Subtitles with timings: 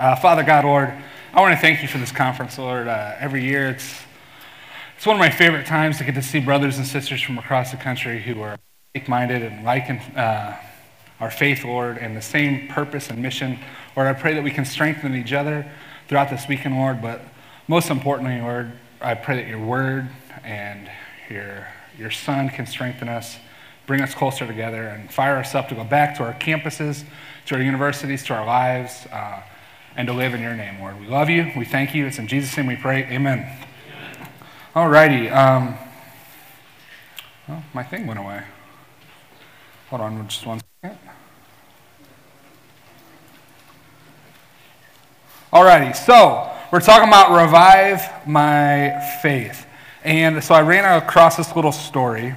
[0.00, 0.90] Uh, Father God, Lord,
[1.34, 2.88] I want to thank you for this conference, Lord.
[2.88, 4.00] Uh, every year, it's
[4.96, 7.70] it's one of my favorite times to get to see brothers and sisters from across
[7.70, 8.56] the country who are
[8.94, 10.56] like-minded and like uh,
[11.20, 13.58] our faith, Lord, and the same purpose and mission.
[13.94, 15.70] Lord, I pray that we can strengthen each other
[16.08, 17.02] throughout this weekend, Lord.
[17.02, 17.20] But
[17.68, 18.72] most importantly, Lord,
[19.02, 20.08] I pray that your word
[20.42, 20.90] and
[21.28, 23.36] your your Son can strengthen us,
[23.86, 27.04] bring us closer together, and fire us up to go back to our campuses,
[27.44, 29.42] to our universities, to our lives, uh,
[29.96, 31.00] and to live in your name, Lord.
[31.00, 31.52] We love you.
[31.56, 32.06] We thank you.
[32.06, 33.04] It's in Jesus' name we pray.
[33.04, 33.46] Amen.
[34.74, 35.28] All righty.
[35.28, 35.76] Um,
[37.48, 38.42] well, my thing went away.
[39.88, 40.98] Hold on just one second.
[45.52, 45.92] All righty.
[45.94, 49.66] So, we're talking about revive my faith.
[50.04, 52.34] And so I ran across this little story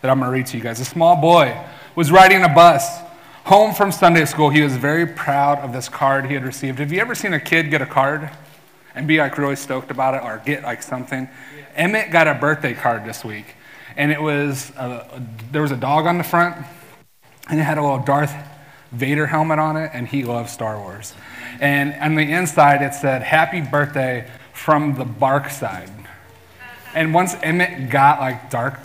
[0.00, 0.80] that I'm going to read to you guys.
[0.80, 1.56] A small boy
[1.94, 2.98] was riding a bus
[3.44, 4.50] home from Sunday school.
[4.50, 6.78] He was very proud of this card he had received.
[6.78, 8.30] Have you ever seen a kid get a card
[8.94, 11.28] and be like really stoked about it or get like something?
[11.56, 11.64] Yeah.
[11.74, 13.56] Emmett got a birthday card this week,
[13.96, 16.56] and it was a, there was a dog on the front,
[17.48, 18.34] and it had a little Darth
[18.92, 21.14] Vader helmet on it, and he loves Star Wars.
[21.60, 25.90] And on the inside, it said, Happy birthday from the bark side.
[26.94, 28.78] And once Emmett got like dark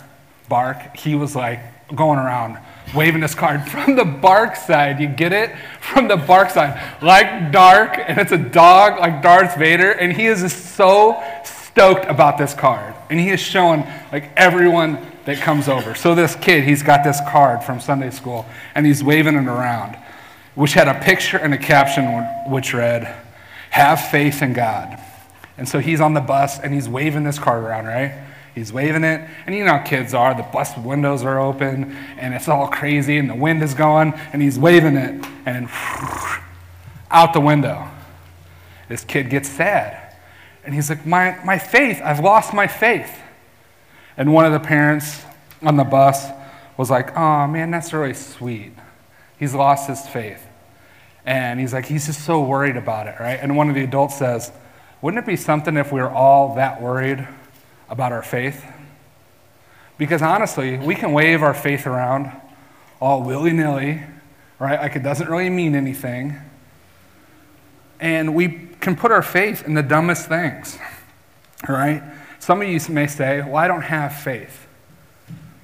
[0.48, 1.60] bark, he was like
[1.94, 2.58] going around
[2.94, 5.00] waving his card from the bark side.
[5.00, 5.54] You get it?
[5.80, 6.80] From the bark side.
[7.02, 12.38] Like dark, and it's a dog like Darth Vader, and he is so stoked about
[12.38, 12.94] this card.
[13.10, 15.94] And he is showing like everyone that comes over.
[15.94, 19.96] So this kid, he's got this card from Sunday school, and he's waving it around,
[20.54, 22.06] which had a picture and a caption
[22.50, 23.14] which read,
[23.70, 24.98] Have faith in God.
[25.58, 28.12] And so he's on the bus and he's waving this card around, right?
[28.58, 29.28] He's waving it.
[29.46, 30.34] And you know how kids are.
[30.34, 34.42] The bus windows are open and it's all crazy and the wind is going and
[34.42, 35.68] he's waving it and
[37.10, 37.88] out the window.
[38.88, 40.16] This kid gets sad.
[40.64, 43.16] And he's like, my, my faith, I've lost my faith.
[44.16, 45.22] And one of the parents
[45.62, 46.26] on the bus
[46.76, 48.72] was like, oh man, that's really sweet.
[49.38, 50.44] He's lost his faith.
[51.24, 53.38] And he's like, he's just so worried about it, right?
[53.40, 54.50] And one of the adults says,
[55.00, 57.28] wouldn't it be something if we were all that worried
[57.88, 58.64] about our faith?
[59.96, 62.30] Because honestly, we can wave our faith around
[63.00, 64.02] all willy nilly,
[64.58, 64.80] right?
[64.80, 66.36] Like it doesn't really mean anything.
[68.00, 70.78] And we can put our faith in the dumbest things,
[71.68, 72.02] right?
[72.38, 74.66] Some of you may say, Well, I don't have faith.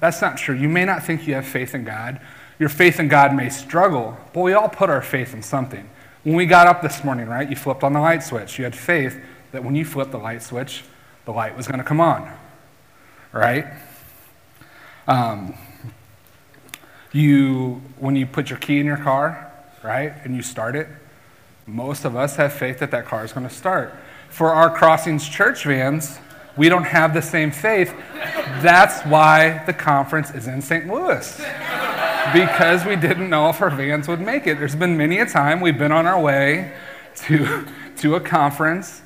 [0.01, 0.55] That's not true.
[0.55, 2.19] You may not think you have faith in God.
[2.59, 5.89] Your faith in God may struggle, but we all put our faith in something.
[6.23, 8.57] When we got up this morning, right, you flipped on the light switch.
[8.57, 9.19] You had faith
[9.51, 10.83] that when you flipped the light switch,
[11.25, 12.31] the light was going to come on,
[13.31, 13.65] right?
[15.07, 15.55] Um,
[17.11, 19.51] you, when you put your key in your car,
[19.83, 20.87] right, and you start it,
[21.65, 23.93] most of us have faith that that car is going to start.
[24.29, 26.19] For our Crossings church vans,
[26.57, 27.93] we don't have the same faith.
[28.61, 30.87] That's why the conference is in St.
[30.87, 31.41] Louis
[32.33, 34.57] because we didn't know if our vans would make it.
[34.57, 36.71] There's been many a time we've been on our way
[37.15, 37.65] to,
[37.97, 39.01] to a conference,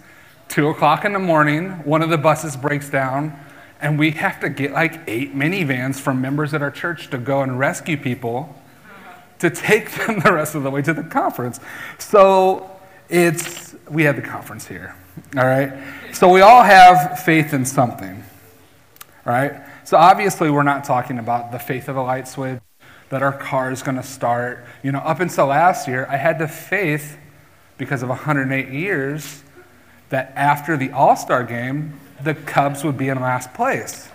[0.49, 3.39] two o'clock in the morning, one of the buses breaks down,
[3.79, 7.41] and we have to get like eight minivans from members at our church to go
[7.41, 8.53] and rescue people
[9.37, 11.59] to take them the rest of the way to the conference.
[11.97, 12.69] So
[13.07, 14.95] it's, we had the conference here,
[15.37, 15.71] all right?
[16.13, 18.23] So we all have faith in something,
[19.25, 19.53] all right?
[19.85, 22.59] So obviously, we're not talking about the faith of a light switch
[23.09, 24.65] that our car is going to start.
[24.83, 27.17] You know, up until last year, I had the faith,
[27.77, 29.41] because of 108 years,
[30.09, 34.09] that after the All Star game, the Cubs would be in last place.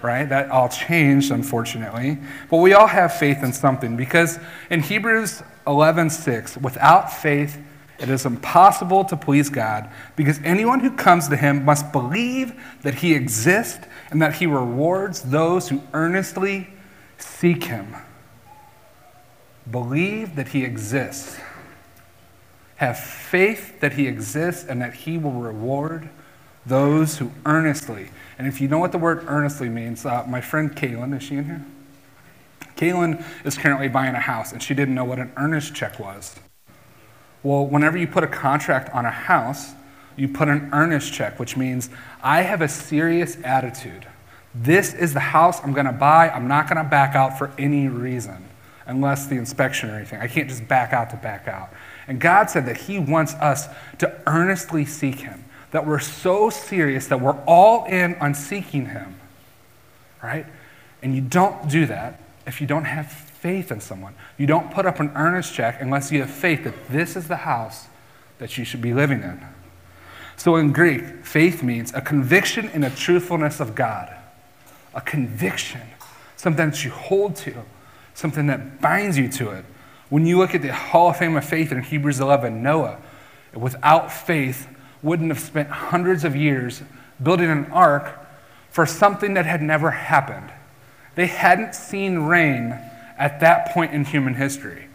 [0.00, 0.28] Right?
[0.28, 2.18] That all changed, unfortunately.
[2.48, 4.38] But we all have faith in something because
[4.70, 7.58] in Hebrews 11:6, without faith,
[7.98, 12.52] it is impossible to please God because anyone who comes to him must believe
[12.82, 16.68] that he exists and that he rewards those who earnestly
[17.18, 17.96] seek him.
[19.70, 21.38] Believe that He exists.
[22.78, 26.08] Have faith that He exists and that He will reward
[26.66, 28.10] those who earnestly.
[28.38, 31.36] And if you know what the word earnestly means, uh, my friend Kaylin, is she
[31.36, 31.64] in here?
[32.76, 36.36] Kaylin is currently buying a house and she didn't know what an earnest check was.
[37.42, 39.72] Well, whenever you put a contract on a house,
[40.16, 41.90] you put an earnest check, which means
[42.22, 44.06] I have a serious attitude.
[44.54, 46.30] This is the house I'm going to buy.
[46.30, 48.44] I'm not going to back out for any reason
[48.86, 50.20] unless the inspection or anything.
[50.20, 51.70] I can't just back out to back out.
[52.08, 53.68] And God said that He wants us
[53.98, 59.14] to earnestly seek Him, that we're so serious that we're all in on seeking Him,
[60.22, 60.46] right?
[61.02, 64.14] And you don't do that if you don't have faith in someone.
[64.36, 67.36] You don't put up an earnest check unless you have faith that this is the
[67.36, 67.86] house
[68.38, 69.40] that you should be living in.
[70.36, 74.14] So in Greek, faith means a conviction in the truthfulness of God.
[74.94, 75.82] A conviction,
[76.36, 77.54] something that you hold to,
[78.14, 79.64] something that binds you to it.
[80.08, 82.98] When you look at the Hall of Fame of Faith in Hebrews 11, Noah,
[83.54, 84.66] without faith,
[85.02, 86.82] wouldn't have spent hundreds of years
[87.22, 88.18] building an ark
[88.70, 90.50] for something that had never happened.
[91.14, 92.78] They hadn't seen rain
[93.18, 94.86] at that point in human history.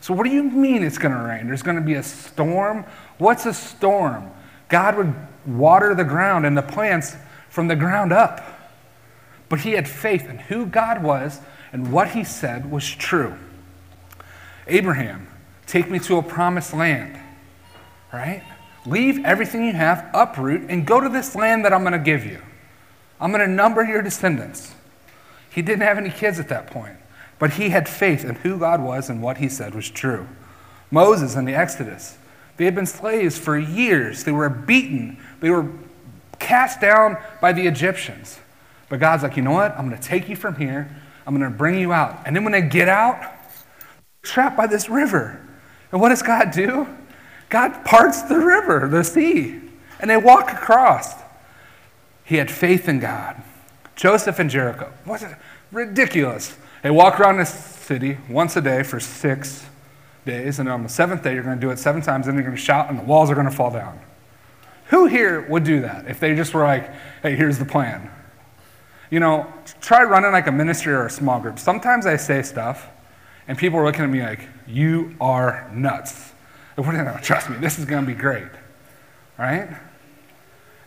[0.00, 1.46] So, what do you mean it's going to rain?
[1.46, 2.84] There's going to be a storm?
[3.18, 4.30] What's a storm?
[4.68, 5.14] God would
[5.46, 7.14] water the ground and the plants
[7.48, 8.42] from the ground up.
[9.48, 11.40] But he had faith in who God was
[11.72, 13.36] and what he said was true.
[14.66, 15.26] Abraham,
[15.66, 17.18] take me to a promised land,
[18.12, 18.42] right?
[18.86, 22.24] Leave everything you have, uproot, and go to this land that I'm going to give
[22.24, 22.40] you.
[23.20, 24.74] I'm going to number your descendants.
[25.50, 26.96] He didn't have any kids at that point,
[27.38, 30.26] but he had faith in who God was and what he said was true.
[30.90, 32.16] Moses in the Exodus,
[32.56, 34.24] they had been slaves for years.
[34.24, 35.68] They were beaten, they were
[36.38, 38.38] cast down by the Egyptians.
[38.88, 39.72] But God's like, you know what?
[39.78, 40.94] I'm going to take you from here.
[41.26, 42.20] I'm going to bring you out.
[42.26, 43.22] And then when they get out,
[44.22, 45.40] trapped by this river.
[45.90, 46.88] And what does God do?
[47.48, 49.60] God parts the river, the sea,
[50.00, 51.14] and they walk across.
[52.24, 53.42] He had faith in God.
[53.94, 54.92] Joseph and Jericho.
[55.04, 55.36] What's it?
[55.70, 56.56] Ridiculous.
[56.82, 59.66] They walk around the city once a day for six
[60.24, 62.44] days, and on the seventh day, you're going to do it seven times, and you're
[62.44, 64.00] going to shout, and the walls are going to fall down.
[64.86, 66.90] Who here would do that if they just were like,
[67.22, 68.10] hey, here's the plan?
[69.10, 71.58] You know, try running like a ministry or a small group.
[71.58, 72.88] Sometimes I say stuff,
[73.48, 76.32] and people were looking at me like, you are nuts.
[76.76, 78.48] Trust me, this is going to be great.
[79.38, 79.68] Right?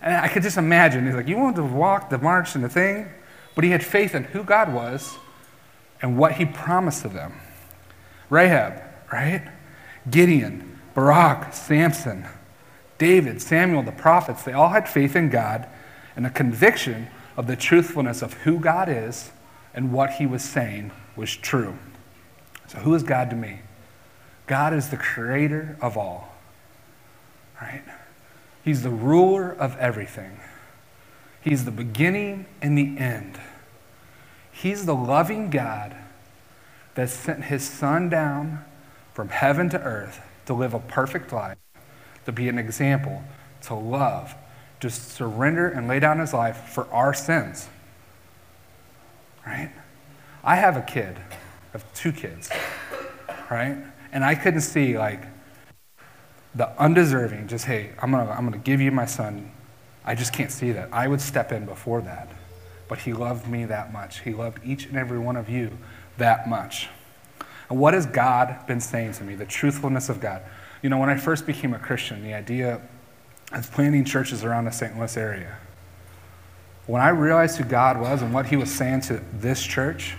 [0.01, 2.69] And I could just imagine, he's like, you want to walk the march and the
[2.69, 3.09] thing?
[3.55, 5.17] But he had faith in who God was
[6.01, 7.33] and what he promised to them.
[8.29, 8.81] Rahab,
[9.11, 9.47] right?
[10.09, 12.25] Gideon, Barak, Samson,
[12.97, 15.67] David, Samuel, the prophets, they all had faith in God
[16.15, 19.31] and a conviction of the truthfulness of who God is
[19.73, 21.77] and what he was saying was true.
[22.67, 23.59] So, who is God to me?
[24.47, 26.35] God is the creator of all,
[27.61, 27.83] right?
[28.63, 30.39] He's the ruler of everything.
[31.41, 33.39] He's the beginning and the end.
[34.51, 35.95] He's the loving God
[36.95, 38.63] that sent his son down
[39.13, 41.57] from heaven to earth to live a perfect life,
[42.25, 43.23] to be an example,
[43.63, 44.35] to love,
[44.79, 47.67] to surrender and lay down his life for our sins.
[49.45, 49.71] Right?
[50.43, 51.17] I have a kid,
[51.75, 52.49] have two kids,
[53.51, 53.77] right?
[54.13, 55.21] And I couldn't see like
[56.53, 59.51] the undeserving, just, hey, I'm gonna, I'm gonna give you my son.
[60.05, 60.89] I just can't see that.
[60.93, 62.29] I would step in before that.
[62.87, 64.21] But he loved me that much.
[64.21, 65.77] He loved each and every one of you
[66.17, 66.87] that much.
[67.69, 69.35] And what has God been saying to me?
[69.35, 70.43] The truthfulness of God.
[70.81, 72.79] You know, when I first became a Christian, the idea
[73.51, 74.97] of planting churches around the St.
[74.97, 75.57] Louis area,
[76.85, 80.15] when I realized who God was and what he was saying to this church,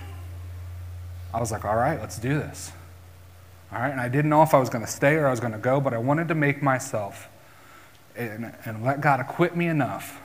[1.37, 2.73] I was like, all right, let's do this.
[3.71, 5.39] All right, and I didn't know if I was going to stay or I was
[5.39, 7.29] going to go, but I wanted to make myself
[8.17, 10.19] and, and let God equip me enough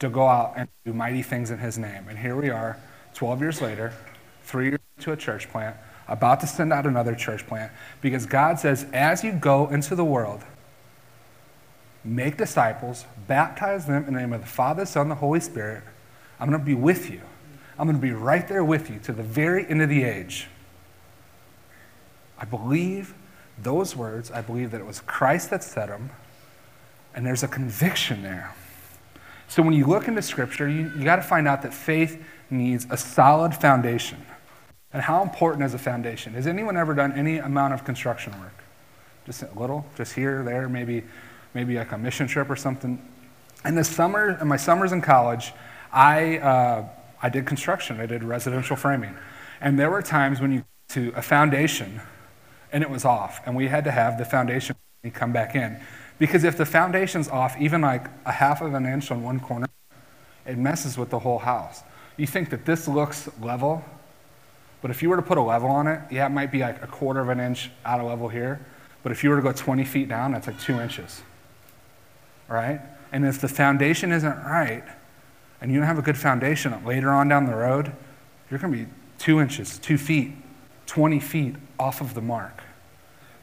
[0.00, 2.06] to go out and do mighty things in His name.
[2.06, 2.78] And here we are,
[3.14, 3.94] 12 years later,
[4.42, 5.74] three years to a church plant,
[6.06, 7.72] about to send out another church plant,
[8.02, 10.42] because God says, as you go into the world,
[12.04, 15.82] make disciples, baptize them in the name of the Father, Son, the Holy Spirit.
[16.38, 17.22] I'm going to be with you.
[17.78, 20.48] I'm going to be right there with you to the very end of the age.
[22.38, 23.14] I believe
[23.58, 24.30] those words.
[24.30, 26.10] I believe that it was Christ that said them.
[27.14, 28.54] And there's a conviction there.
[29.48, 32.86] So when you look into Scripture, you, you got to find out that faith needs
[32.90, 34.24] a solid foundation.
[34.92, 36.34] And how important is a foundation?
[36.34, 38.54] Has anyone ever done any amount of construction work?
[39.24, 41.04] Just a little, just here, there, maybe,
[41.54, 43.00] maybe like a mission trip or something.
[43.64, 45.52] In the summer, in my summers in college,
[45.92, 46.88] I, uh,
[47.22, 48.00] I did construction.
[48.00, 49.16] I did residential framing.
[49.60, 52.00] And there were times when you to a foundation
[52.72, 53.40] and it was off.
[53.46, 54.76] And we had to have the foundation
[55.14, 55.80] come back in.
[56.18, 59.66] Because if the foundation's off, even like a half of an inch on one corner,
[60.46, 61.82] it messes with the whole house.
[62.16, 63.84] You think that this looks level,
[64.80, 66.82] but if you were to put a level on it, yeah, it might be like
[66.82, 68.64] a quarter of an inch out of level here.
[69.02, 71.22] But if you were to go 20 feet down, that's like two inches.
[72.48, 72.80] Right?
[73.12, 74.84] And if the foundation isn't right,
[75.62, 77.92] and you don't have a good foundation later on down the road,
[78.50, 80.32] you're going to be two inches, two feet,
[80.86, 82.62] 20 feet off of the mark.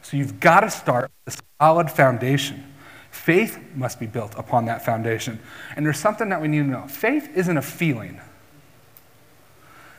[0.02, 2.64] So you've got to start with a solid foundation.
[3.10, 5.40] Faith must be built upon that foundation.
[5.74, 8.20] And there's something that we need to know faith isn't a feeling.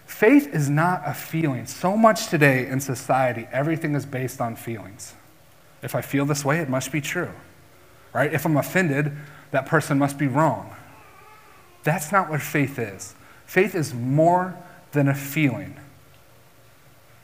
[0.05, 1.65] Faith is not a feeling.
[1.65, 5.15] So much today in society, everything is based on feelings.
[5.81, 7.31] If I feel this way, it must be true.
[8.13, 8.31] Right?
[8.31, 9.11] If I'm offended,
[9.49, 10.75] that person must be wrong.
[11.83, 13.15] That's not what faith is.
[13.45, 14.57] Faith is more
[14.91, 15.77] than a feeling.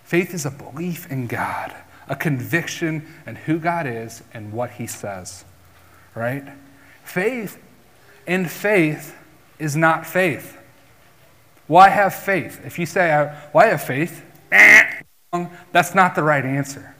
[0.04, 1.76] Faith is a belief in God,
[2.08, 5.46] a conviction in who God is and what He says.
[6.16, 6.44] Right?
[7.04, 7.62] Faith
[8.26, 9.16] in faith
[9.60, 10.58] is not faith.
[11.68, 12.62] Why have faith?
[12.66, 14.24] If you say, uh, Why have faith?
[15.72, 16.96] That's not the right answer.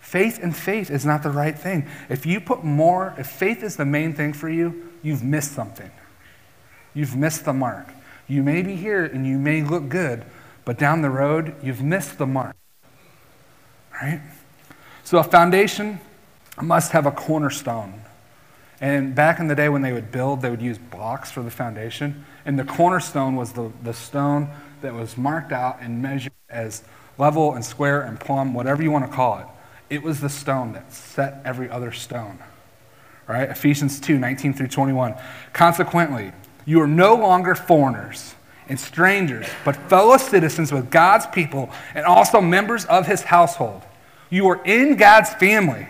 [0.00, 1.86] Faith and faith is not the right thing.
[2.08, 5.90] If you put more, if faith is the main thing for you, you've missed something.
[6.96, 7.88] You've missed the mark.
[8.26, 10.24] You may be here and you may look good,
[10.64, 12.56] but down the road, you've missed the mark.
[13.92, 14.22] Right?
[15.04, 16.00] So a foundation
[16.60, 18.00] must have a cornerstone.
[18.80, 21.50] And back in the day when they would build, they would use blocks for the
[21.50, 22.24] foundation.
[22.46, 24.48] And the cornerstone was the, the stone
[24.80, 26.82] that was marked out and measured as
[27.18, 29.46] level and square and plumb, whatever you want to call it.
[29.90, 32.38] It was the stone that set every other stone.
[33.28, 33.50] Right?
[33.50, 35.14] Ephesians 2 19 through 21.
[35.52, 36.32] Consequently,
[36.66, 38.34] you are no longer foreigners
[38.68, 43.82] and strangers, but fellow citizens with God's people and also members of his household.
[44.28, 45.86] You are in God's family,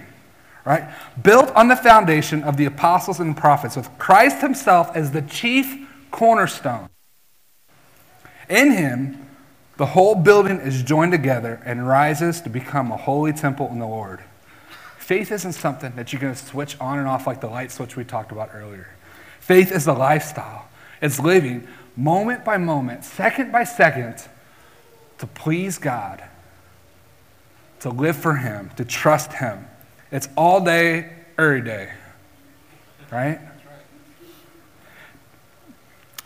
[0.64, 0.88] right?
[1.22, 5.88] Built on the foundation of the apostles and prophets, with Christ himself as the chief
[6.10, 6.90] cornerstone.
[8.48, 9.26] In him,
[9.78, 13.86] the whole building is joined together and rises to become a holy temple in the
[13.86, 14.20] Lord.
[14.98, 17.96] Faith isn't something that you're going to switch on and off like the light switch
[17.96, 18.88] we talked about earlier.
[19.38, 20.65] Faith is a lifestyle,
[21.00, 24.16] it's living moment by moment, second by second,
[25.18, 26.22] to please God,
[27.80, 29.66] to live for Him, to trust Him.
[30.12, 31.90] It's all day, every day,
[33.10, 33.40] right?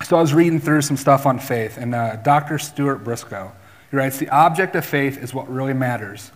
[0.03, 2.59] So I was reading through some stuff on faith, and uh, Dr.
[2.59, 3.53] Stuart Briscoe,
[3.91, 6.33] he writes, The object of faith is what really matters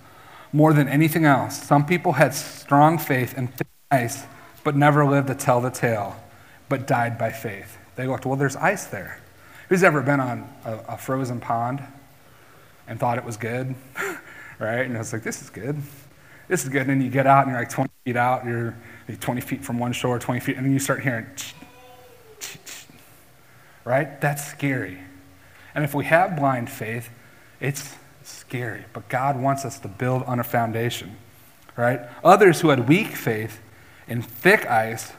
[0.53, 1.61] more than anything else.
[1.61, 4.25] Some people had strong faith and thick ice,
[4.63, 6.17] but never lived to tell the tale,
[6.69, 7.79] but died by faith.
[7.97, 9.21] They looked, well, there's ice there.
[9.69, 11.83] Who's ever been on a, a frozen pond
[12.87, 13.75] and thought it was good?
[14.59, 14.87] right?
[14.87, 15.81] And it's like, this is good.
[16.49, 16.83] This is good.
[16.83, 18.77] And then you get out and you're like 20 feet out, you're
[19.21, 21.27] 20 feet from one shore, 20 feet, and then you start hearing,
[23.85, 24.21] right?
[24.21, 24.99] That's scary.
[25.75, 27.11] And if we have blind faith,
[27.61, 28.85] it's scary.
[28.93, 31.17] But God wants us to build on a foundation,
[31.77, 32.01] right?
[32.23, 33.61] Others who had weak faith
[34.07, 35.13] in thick ice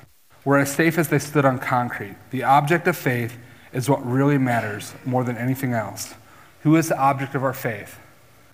[0.45, 2.15] were as safe as they stood on concrete.
[2.29, 3.37] The object of faith
[3.73, 6.13] is what really matters more than anything else.
[6.61, 7.99] Who is the object of our faith?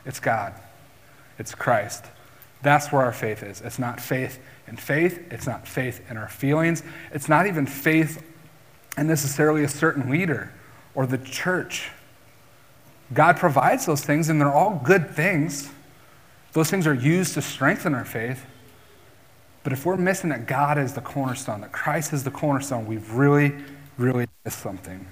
[0.06, 0.54] It's God,
[1.38, 2.06] it's Christ.
[2.64, 3.62] That's where our faith is.
[3.62, 6.82] It's not faith in faith, it's not faith in our feelings,
[7.12, 8.24] it's not even faith
[8.98, 10.52] in necessarily a certain leader
[10.96, 11.90] or the church.
[13.14, 15.70] God provides those things, and they're all good things.
[16.54, 18.46] Those things are used to strengthen our faith.
[19.64, 23.12] But if we're missing that God is the cornerstone, that Christ is the cornerstone, we've
[23.12, 23.54] really,
[23.98, 25.06] really missed something.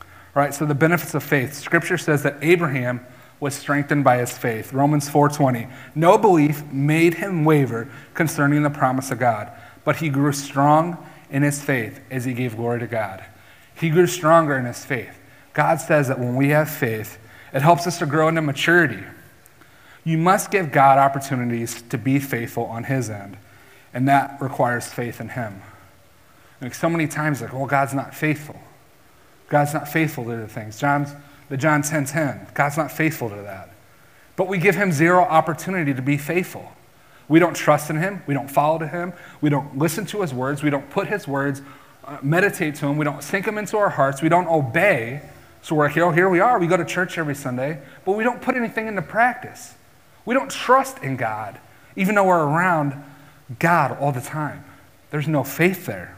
[0.00, 1.54] All right, so the benefits of faith.
[1.54, 3.04] Scripture says that Abraham
[3.40, 4.72] was strengthened by his faith.
[4.72, 5.66] Romans 4:20.
[5.94, 9.50] No belief made him waver concerning the promise of God,
[9.84, 10.98] but he grew strong
[11.30, 13.24] in his faith as he gave glory to God.
[13.74, 15.18] He grew stronger in his faith.
[15.52, 17.18] God says that when we have faith,
[17.52, 19.02] it helps us to grow into maturity.
[20.04, 23.36] You must give God opportunities to be faithful on his end,
[23.92, 25.62] and that requires faith in him.
[26.60, 28.60] Like so many times, like, well, God's not faithful.
[29.48, 30.78] God's not faithful to the things.
[30.78, 31.12] John's,
[31.48, 33.70] the John 10 10, God's not faithful to that.
[34.36, 36.72] But we give him zero opportunity to be faithful.
[37.28, 38.22] We don't trust in him.
[38.26, 39.12] We don't follow to him.
[39.40, 40.62] We don't listen to his words.
[40.62, 41.62] We don't put his words,
[42.04, 42.96] uh, meditate to him.
[42.96, 44.22] We don't sink Him into our hearts.
[44.22, 45.22] We don't obey.
[45.62, 46.58] So we're like, oh, here we are.
[46.58, 49.74] We go to church every Sunday, but we don't put anything into practice.
[50.24, 51.58] We don't trust in God,
[51.96, 52.94] even though we're around
[53.58, 54.64] God all the time.
[55.10, 56.16] There's no faith there.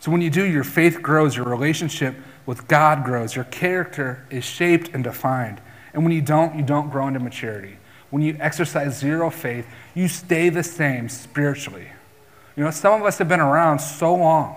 [0.00, 2.14] So when you do, your faith grows, your relationship
[2.46, 5.60] with God grows, your character is shaped and defined.
[5.92, 7.76] And when you don't, you don't grow into maturity.
[8.10, 11.88] When you exercise zero faith, you stay the same spiritually.
[12.56, 14.56] You know, some of us have been around so long.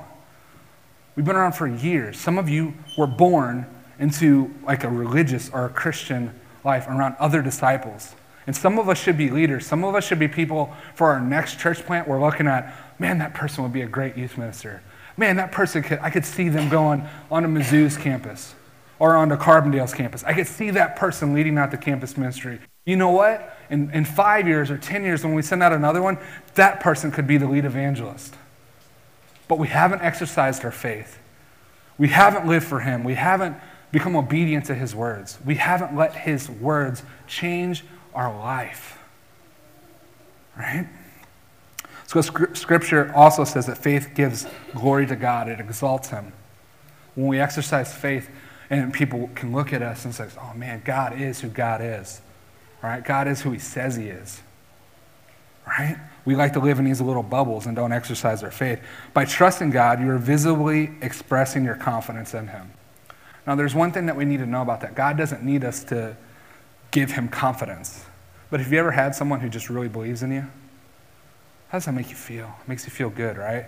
[1.16, 2.18] We've been around for years.
[2.20, 3.66] Some of you were born
[4.00, 8.16] into like a religious or a Christian life around other disciples.
[8.48, 9.66] And some of us should be leaders.
[9.66, 12.08] Some of us should be people for our next church plant.
[12.08, 14.82] We're looking at, man, that person would be a great youth minister.
[15.18, 18.56] Man, that person could, I could see them going on onto Mizzou's campus
[18.98, 20.24] or on onto Carbondale's campus.
[20.24, 22.60] I could see that person leading out the campus ministry.
[22.86, 23.58] You know what?
[23.70, 26.18] In, in five years or 10 years, when we send out another one,
[26.56, 28.36] that person could be the lead evangelist.
[29.48, 31.20] But we haven't exercised our faith.
[31.98, 33.04] We haven't lived for Him.
[33.04, 33.56] We haven't
[33.92, 35.38] become obedient to His words.
[35.46, 39.00] We haven't let His words change our life.
[40.58, 40.88] right?
[42.08, 46.34] So scripture also says that faith gives glory to God, it exalts him.
[47.15, 48.30] When we exercise faith,
[48.70, 52.22] and people can look at us and say, oh man, God is who God is.
[52.82, 53.03] Right?
[53.03, 54.41] God is who he says he is.
[55.68, 55.98] Right?
[56.25, 58.82] We like to live in these little bubbles and don't exercise our faith.
[59.13, 62.72] By trusting God, you are visibly expressing your confidence in him.
[63.46, 64.96] Now, there's one thing that we need to know about that.
[64.96, 66.15] God doesn't need us to
[66.92, 68.06] give him confidence.
[68.50, 70.46] But have you ever had someone who just really believes in you?
[71.70, 72.54] How does that make you feel?
[72.62, 73.66] It makes you feel good, right?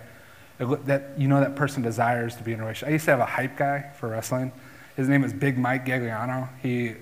[0.60, 2.88] It, that you know that person desires to be in a relationship.
[2.88, 4.52] I used to have a hype guy for wrestling.
[4.96, 6.48] His name is Big Mike Gagliano.
[6.62, 6.94] He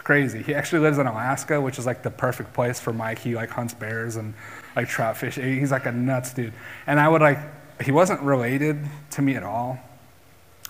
[0.00, 0.42] crazy.
[0.42, 3.18] He actually lives in Alaska, which is like the perfect place for Mike.
[3.18, 4.34] He like hunts bears and
[4.74, 5.36] like trout fish.
[5.36, 6.52] He's like a nuts dude.
[6.86, 7.38] And I would like,
[7.82, 9.78] he wasn't related to me at all.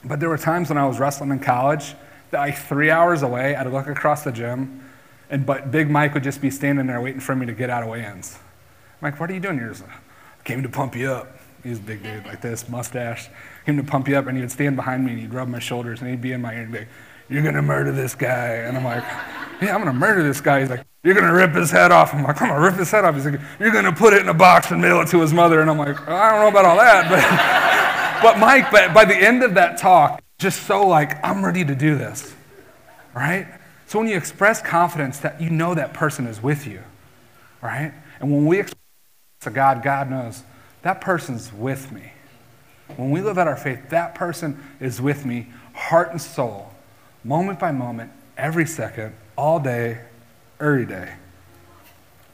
[0.05, 1.95] But there were times when I was wrestling in college
[2.31, 4.86] that like three hours away, I'd look across the gym,
[5.30, 7.83] and but Big Mike would just be standing there waiting for me to get out
[7.83, 8.38] of weigh-ins.
[9.00, 9.75] Mike, what are you doing here?
[9.75, 11.38] I came to pump you up.
[11.62, 13.28] He's a big dude like this, mustache.
[13.64, 15.59] Came to pump you up, and he would stand behind me and he'd rub my
[15.59, 16.88] shoulders and he'd be in my ear and be like,
[17.28, 18.54] You're gonna murder this guy.
[18.54, 19.02] And I'm like,
[19.61, 20.61] Yeah, I'm gonna murder this guy.
[20.61, 22.14] He's like, You're gonna rip his head off.
[22.14, 23.16] I'm like, I'm gonna rip his head off.
[23.16, 25.61] He's like, You're gonna put it in a box and mail it to his mother.
[25.61, 29.16] And I'm like, I don't know about all that, but but Mike, but by the
[29.16, 32.33] end of that talk, just so like, I'm ready to do this.
[33.12, 33.49] Right?
[33.87, 36.83] So when you express confidence that you know that person is with you,
[37.62, 37.93] right?
[38.21, 38.81] And when we express
[39.43, 40.43] to God, God knows
[40.83, 42.12] that person's with me.
[42.97, 46.73] When we live out our faith, that person is with me, heart and soul,
[47.25, 50.00] moment by moment, every second, all day,
[50.61, 51.14] every day.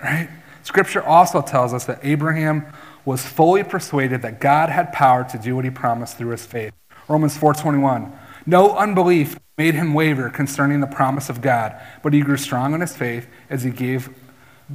[0.02, 0.28] Right?
[0.62, 2.66] Scripture also tells us that Abraham
[3.04, 6.72] was fully persuaded that God had power to do what he promised through his faith.
[7.08, 8.12] Romans 4:21.
[8.46, 12.80] No unbelief made him waver concerning the promise of God, but he grew strong in
[12.80, 14.08] his faith as he gave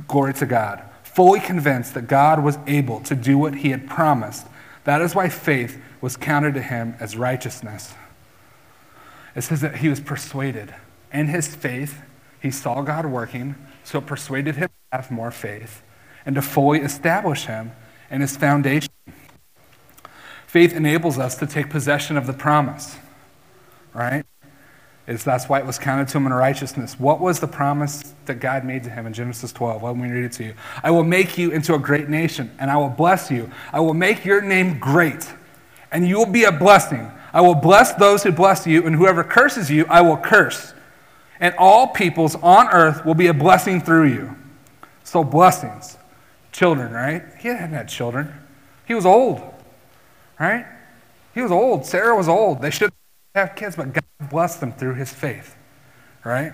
[0.07, 4.45] glory to God, fully convinced that God was able to do what he had promised.
[4.83, 7.93] That is why faith was counted to him as righteousness.
[9.35, 10.73] It says that he was persuaded.
[11.11, 12.01] In his faith,
[12.41, 15.81] he saw God working, so it persuaded him to have more faith
[16.25, 17.71] and to fully establish him
[18.11, 18.89] in his foundation.
[20.45, 22.97] Faith enables us to take possession of the promise,
[23.93, 24.25] right?
[25.07, 26.99] It's, that's why it was counted to him in righteousness.
[26.99, 29.81] What was the promise that God made to him in Genesis 12?
[29.81, 30.53] Let me read it to you.
[30.83, 33.49] I will make you into a great nation, and I will bless you.
[33.71, 35.27] I will make your name great
[35.91, 37.11] and you will be a blessing.
[37.33, 40.73] I will bless those who bless you, and whoever curses you, I will curse.
[41.39, 44.35] And all peoples on earth will be a blessing through you.
[45.03, 45.97] So, blessings.
[46.51, 47.23] Children, right?
[47.39, 48.33] He hadn't had children.
[48.87, 49.41] He was old,
[50.39, 50.65] right?
[51.35, 51.85] He was old.
[51.85, 52.61] Sarah was old.
[52.61, 52.91] They should
[53.37, 55.55] have kids, but God blessed them through his faith,
[56.23, 56.53] right?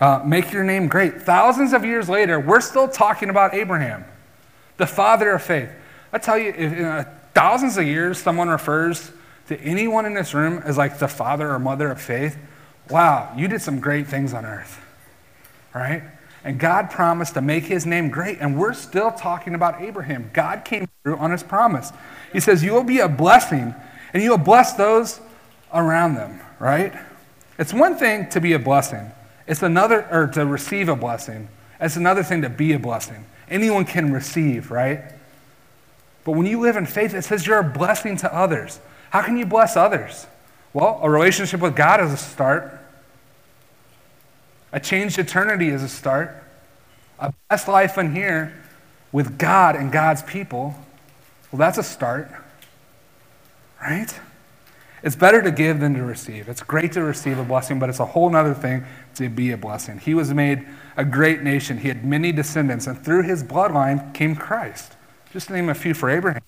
[0.00, 1.22] Uh, make your name great.
[1.22, 4.04] Thousands of years later, we're still talking about Abraham,
[4.76, 5.70] the father of faith.
[6.12, 9.12] I tell you, if, uh, thousands of years someone refers
[9.48, 12.38] to anyone in this room as like the father or mother of faith,
[12.90, 14.80] wow, you did some great things on earth,
[15.74, 16.02] right?
[16.44, 18.38] And God promised to make his name great.
[18.40, 20.30] And we're still talking about Abraham.
[20.32, 21.90] God came through on his promise.
[22.32, 23.74] He says, You will be a blessing,
[24.12, 25.20] and you will bless those
[25.74, 26.94] around them, right?
[27.58, 29.10] It's one thing to be a blessing,
[29.46, 31.48] it's another, or to receive a blessing.
[31.80, 33.26] It's another thing to be a blessing.
[33.50, 35.02] Anyone can receive, right?
[36.24, 38.80] But when you live in faith, it says you're a blessing to others.
[39.10, 40.26] How can you bless others?
[40.72, 42.80] Well, a relationship with God is a start.
[44.72, 46.42] A changed eternity is a start.
[47.18, 48.54] A best life in here
[49.12, 50.74] with God and God's people,
[51.52, 52.28] well, that's a start.
[53.80, 54.12] Right?
[55.04, 56.48] It's better to give than to receive.
[56.48, 58.86] It's great to receive a blessing, but it's a whole other thing
[59.16, 59.98] to be a blessing.
[59.98, 61.76] He was made a great nation.
[61.76, 64.96] He had many descendants, and through his bloodline came Christ.
[65.30, 66.40] Just to name a few for Abraham.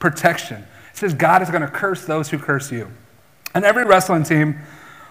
[0.00, 0.66] Protection.
[0.90, 2.90] It says God is going to curse those who curse you.
[3.54, 4.58] And every wrestling team,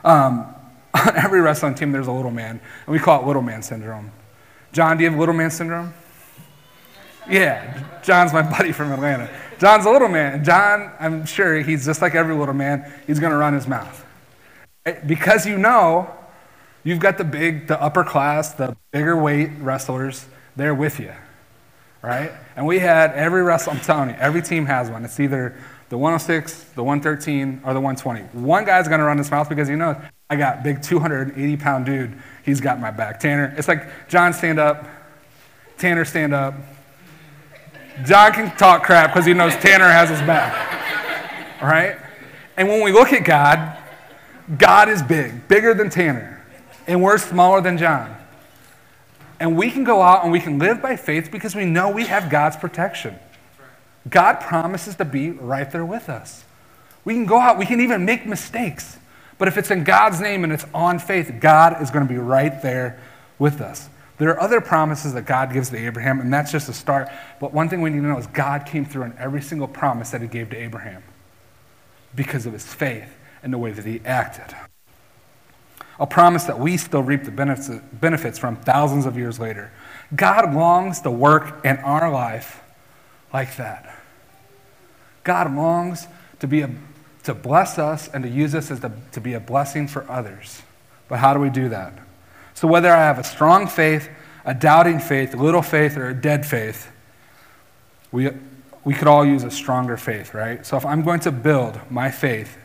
[0.03, 0.53] um,
[0.93, 4.11] on every wrestling team, there's a little man, and we call it little man syndrome.
[4.73, 5.93] John, do you have little man syndrome?
[7.29, 9.29] Yeah, John's my buddy from Atlanta.
[9.61, 10.43] John's a little man.
[10.43, 14.03] John, I'm sure he's just like every little man, he's going to run his mouth.
[15.05, 16.13] Because you know,
[16.83, 20.25] you've got the big, the upper class, the bigger weight wrestlers,
[20.57, 21.13] they're with you
[22.01, 22.31] right?
[22.55, 25.05] And we had every wrestle, I'm telling you, every team has one.
[25.05, 25.55] It's either
[25.89, 28.21] the 106, the 113, or the 120.
[28.43, 32.17] One guy's gonna run his mouth because you know I got big 280 pound dude.
[32.43, 33.19] He's got my back.
[33.19, 34.87] Tanner, it's like John stand up,
[35.77, 36.55] Tanner stand up.
[38.05, 41.97] John can talk crap because he knows Tanner has his back, right?
[42.57, 43.77] And when we look at God,
[44.57, 46.45] God is big, bigger than Tanner,
[46.87, 48.15] and we're smaller than John.
[49.39, 52.05] And we can go out and we can live by faith because we know we
[52.05, 53.17] have God's protection.
[54.09, 56.43] God promises to be right there with us.
[57.03, 58.97] We can go out, we can even make mistakes.
[59.37, 62.19] But if it's in God's name and it's on faith, God is going to be
[62.19, 62.99] right there
[63.39, 63.89] with us.
[64.21, 67.09] There are other promises that God gives to Abraham, and that's just a start.
[67.39, 70.11] But one thing we need to know is God came through in every single promise
[70.11, 71.01] that he gave to Abraham
[72.13, 74.55] because of his faith and the way that he acted.
[75.99, 79.71] A promise that we still reap the benefits from thousands of years later.
[80.15, 82.61] God longs to work in our life
[83.33, 84.03] like that.
[85.23, 86.07] God longs
[86.41, 86.69] to be a
[87.23, 90.61] to bless us and to use us as the, to be a blessing for others.
[91.07, 91.93] But how do we do that?
[92.61, 94.07] So, whether I have a strong faith,
[94.45, 96.91] a doubting faith, a little faith, or a dead faith,
[98.11, 98.29] we,
[98.83, 100.63] we could all use a stronger faith, right?
[100.63, 102.55] So, if I'm going to build my faith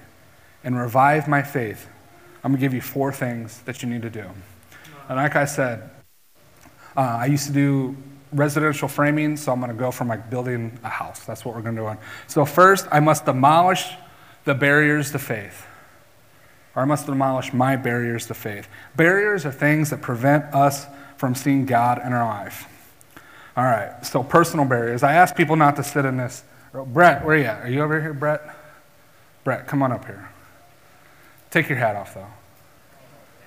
[0.65, 1.89] and revive my faith,
[2.45, 4.27] I'm going to give you four things that you need to do.
[5.09, 5.89] And like I said,
[6.95, 7.97] uh, I used to do
[8.35, 11.25] residential framing, so I'm going to go from like building a house.
[11.25, 11.99] That's what we're going to do.
[12.27, 13.89] So, first, I must demolish
[14.45, 15.67] the barriers to faith.
[16.77, 18.69] Or I must demolish my barriers to faith.
[18.95, 20.87] Barriers are things that prevent us
[21.17, 22.69] from seeing God in our life.
[23.57, 25.03] All right, so personal barriers.
[25.03, 26.45] I ask people not to sit in this.
[26.75, 27.63] Oh, Brett, where are you at?
[27.63, 28.43] Are you over here, Brett?
[29.45, 30.29] Brett, come on up here.
[31.51, 32.27] Take your hat off, though.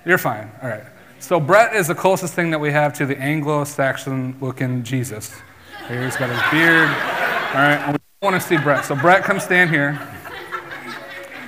[0.04, 0.50] You're fine.
[0.64, 0.84] All right.
[1.20, 5.40] So, Brett is the closest thing that we have to the Anglo Saxon looking Jesus.
[5.88, 6.88] He's got his beard.
[6.88, 8.86] All right, we want to see Brett.
[8.86, 10.00] So, Brett, come stand here.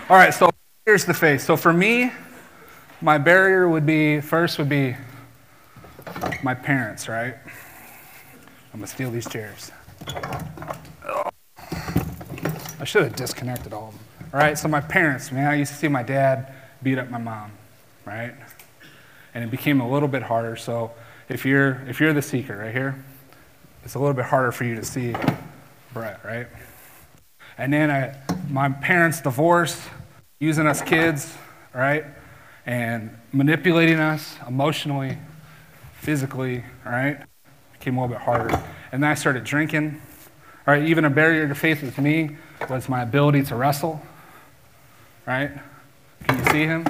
[0.08, 0.51] All right, so
[0.86, 1.46] here's the face.
[1.46, 2.12] So for me,
[3.02, 4.96] my barrier would be first would be
[6.44, 7.36] my parents, right?
[8.74, 9.72] I'm gonna steal these chairs.
[12.80, 14.04] I should have disconnected all of them.
[14.34, 17.17] All right, so my parents, man, I used to see my dad beat up my
[17.17, 17.52] mom,
[18.06, 18.34] right?
[19.34, 20.56] And it became a little bit harder.
[20.56, 20.91] So
[21.30, 23.04] if you're if you're the seeker right here,
[23.84, 25.15] it's a little bit harder for you to see
[25.94, 26.48] Brett, right?
[27.58, 28.15] And then I,
[28.50, 29.80] my parents divorced
[30.41, 31.38] using us kids,
[31.73, 32.04] right?
[32.65, 35.17] And manipulating us emotionally,
[35.99, 37.19] physically, right?
[37.73, 38.62] Became a little bit harder.
[38.91, 40.01] And then I started drinking.
[40.67, 42.38] All right, even a barrier to faith with me
[42.69, 44.01] was my ability to wrestle,
[45.27, 45.51] right?
[46.27, 46.86] Can you see him?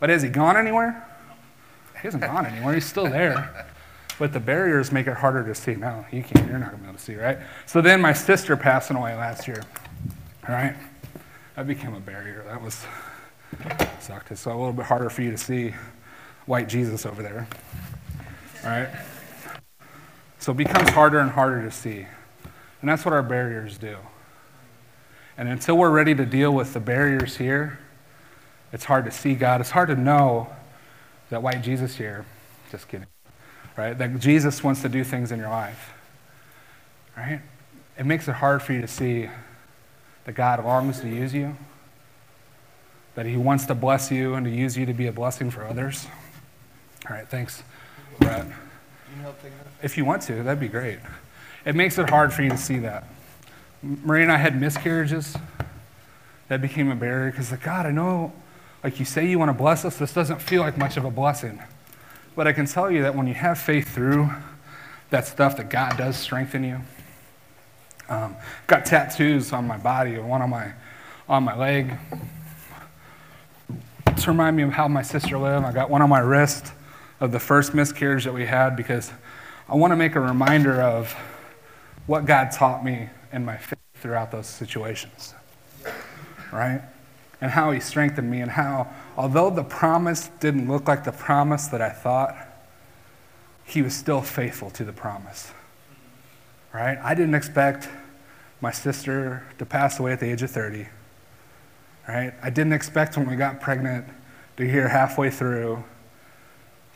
[0.00, 1.06] But has he gone anywhere?
[1.94, 2.74] He hasn't gone anywhere.
[2.74, 3.66] He's still there.
[4.18, 5.74] But the barriers make it harder to see.
[5.74, 6.48] No, you can't.
[6.48, 7.38] You're not going to be able to see, right?
[7.66, 9.62] So then my sister passing away last year,
[10.48, 10.76] all right?
[11.60, 12.42] That became a barrier.
[12.46, 12.86] That was
[14.00, 14.30] sucked.
[14.30, 15.74] It's a little bit harder for you to see
[16.46, 17.46] white Jesus over there.
[18.64, 18.88] All right?
[20.38, 22.06] So it becomes harder and harder to see.
[22.80, 23.98] And that's what our barriers do.
[25.36, 27.78] And until we're ready to deal with the barriers here,
[28.72, 29.60] it's hard to see God.
[29.60, 30.48] It's hard to know
[31.28, 32.24] that white Jesus here,
[32.70, 33.06] just kidding,
[33.76, 33.98] right?
[33.98, 35.92] That Jesus wants to do things in your life,
[37.14, 37.42] right?
[37.98, 39.28] It makes it hard for you to see
[40.30, 41.56] that God longs to use you,
[43.16, 45.64] that He wants to bless you and to use you to be a blessing for
[45.64, 46.06] others.
[47.08, 47.64] All right, thanks,
[48.20, 48.46] Brett.
[49.82, 51.00] If you want to, that'd be great.
[51.64, 53.08] It makes it hard for you to see that.
[53.82, 55.36] Marie and I had miscarriages.
[56.46, 58.32] That became a barrier because, like, God, I know,
[58.84, 61.10] like you say you want to bless us, this doesn't feel like much of a
[61.10, 61.60] blessing.
[62.36, 64.30] But I can tell you that when you have faith through
[65.10, 66.82] that stuff, that God does strengthen you.
[68.10, 68.34] Um,
[68.66, 70.72] got tattoos on my body, one on my,
[71.28, 71.96] on my leg.
[74.16, 76.72] To remind me of how my sister lived, I got one on my wrist
[77.20, 79.12] of the first miscarriage that we had because
[79.68, 81.12] I want to make a reminder of
[82.06, 85.32] what God taught me in my faith throughout those situations.
[86.52, 86.82] Right?
[87.40, 91.68] And how He strengthened me, and how, although the promise didn't look like the promise
[91.68, 92.36] that I thought,
[93.64, 95.52] He was still faithful to the promise.
[96.74, 96.98] Right?
[96.98, 97.88] I didn't expect
[98.60, 100.86] my sister to pass away at the age of 30.
[102.08, 102.34] Right?
[102.42, 104.06] I didn't expect when we got pregnant
[104.56, 105.82] to hear halfway through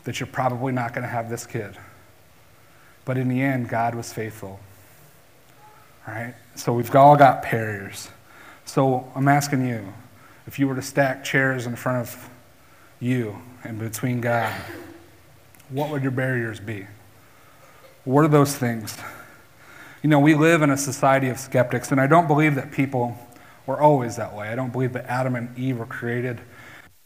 [0.03, 1.77] that you're probably not going to have this kid.
[3.05, 4.59] But in the end, God was faithful.
[6.07, 6.35] Right?
[6.55, 8.09] So we've all got barriers.
[8.65, 9.93] So I'm asking you
[10.47, 12.29] if you were to stack chairs in front of
[12.99, 14.53] you and between God,
[15.69, 16.85] what would your barriers be?
[18.03, 18.97] What are those things?
[20.05, 23.17] You know, we live in a society of skeptics, and I don't believe that people
[23.65, 24.49] were always that way.
[24.49, 26.41] I don't believe that Adam and Eve were created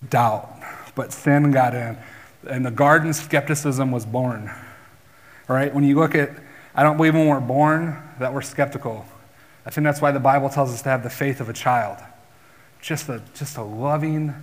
[0.10, 0.54] doubt,
[0.96, 1.98] but sin got in.
[2.46, 4.52] And the garden skepticism was born.
[5.48, 6.30] All right, When you look at,
[6.76, 9.06] I don't believe when we're born that we're skeptical.
[9.66, 12.00] I think that's why the Bible tells us to have the faith of a child.
[12.82, 14.36] Just a, just a loving,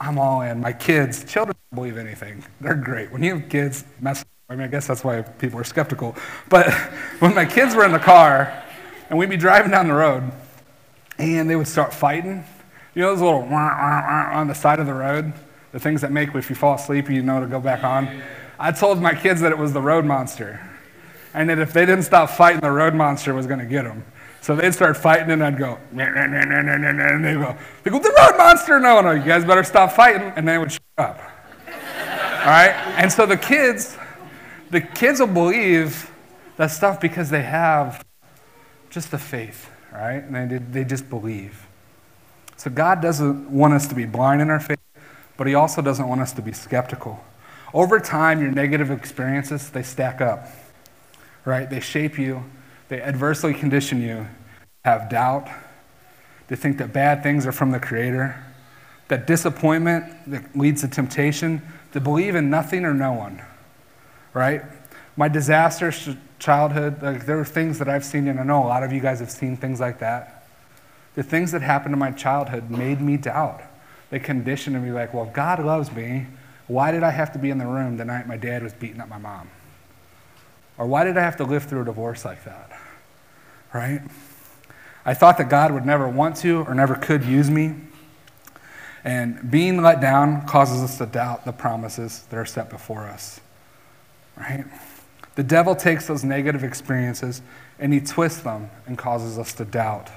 [0.00, 0.60] I'm all in.
[0.60, 2.42] My kids, children don't believe anything.
[2.60, 3.12] They're great.
[3.12, 6.14] When you have kids, mess I mean, I guess that's why people are skeptical.
[6.48, 6.72] But
[7.18, 8.62] when my kids were in the car
[9.10, 10.30] and we'd be driving down the road
[11.18, 12.44] and they would start fighting,
[12.94, 15.32] you know those little wah, wah, wah on the side of the road?
[15.72, 18.22] The things that make if you fall asleep, you know to go back on.
[18.58, 20.60] I told my kids that it was the road monster.
[21.34, 24.04] And that if they didn't stop fighting, the road monster was going to get them.
[24.40, 25.98] So they'd start fighting, and I'd go, and
[27.24, 28.78] they'd go, they go, the road monster.
[28.80, 30.32] No, no, you guys better stop fighting.
[30.36, 31.20] And they would shut up.
[31.66, 32.72] All right?
[32.96, 33.95] And so the kids,
[34.70, 36.10] the kids will believe
[36.56, 38.04] that stuff because they have
[38.90, 40.22] just the faith, right?
[40.22, 41.66] And they, they just believe.
[42.56, 44.78] So God doesn't want us to be blind in our faith,
[45.36, 47.22] but He also doesn't want us to be skeptical.
[47.74, 50.46] Over time, your negative experiences, they stack up,
[51.44, 51.68] right?
[51.68, 52.44] They shape you,
[52.88, 54.26] they adversely condition you
[54.84, 55.48] have doubt,
[56.48, 58.42] to think that bad things are from the Creator,
[59.08, 61.60] that disappointment that leads to temptation,
[61.92, 63.42] to believe in nothing or no one,
[64.36, 64.62] right?
[65.16, 68.82] My disastrous childhood, like there were things that I've seen, and I know a lot
[68.82, 70.46] of you guys have seen things like that.
[71.14, 73.62] The things that happened in my childhood made me doubt.
[74.10, 76.26] They conditioned me like, well, God loves me.
[76.66, 79.00] Why did I have to be in the room the night my dad was beating
[79.00, 79.48] up my mom?
[80.76, 82.78] Or why did I have to live through a divorce like that?
[83.72, 84.02] Right?
[85.06, 87.74] I thought that God would never want to or never could use me.
[89.02, 93.40] And being let down causes us to doubt the promises that are set before us.
[94.36, 94.64] Right?
[95.34, 97.42] The devil takes those negative experiences
[97.78, 100.10] and he twists them and causes us to doubt.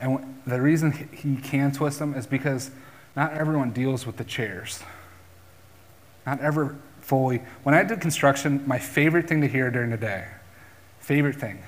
[0.00, 2.70] And the reason he can twist them is because
[3.16, 4.82] not everyone deals with the chairs.
[6.26, 7.42] Not ever fully.
[7.62, 10.26] When I did construction, my favorite thing to hear during the day,
[11.00, 11.62] favorite thing,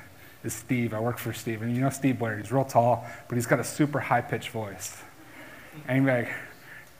[0.44, 0.94] is Steve.
[0.94, 1.62] I work for Steve.
[1.62, 2.38] And you know Steve Blair.
[2.38, 4.96] He's real tall, but he's got a super high pitched voice.
[5.88, 6.28] And he's like,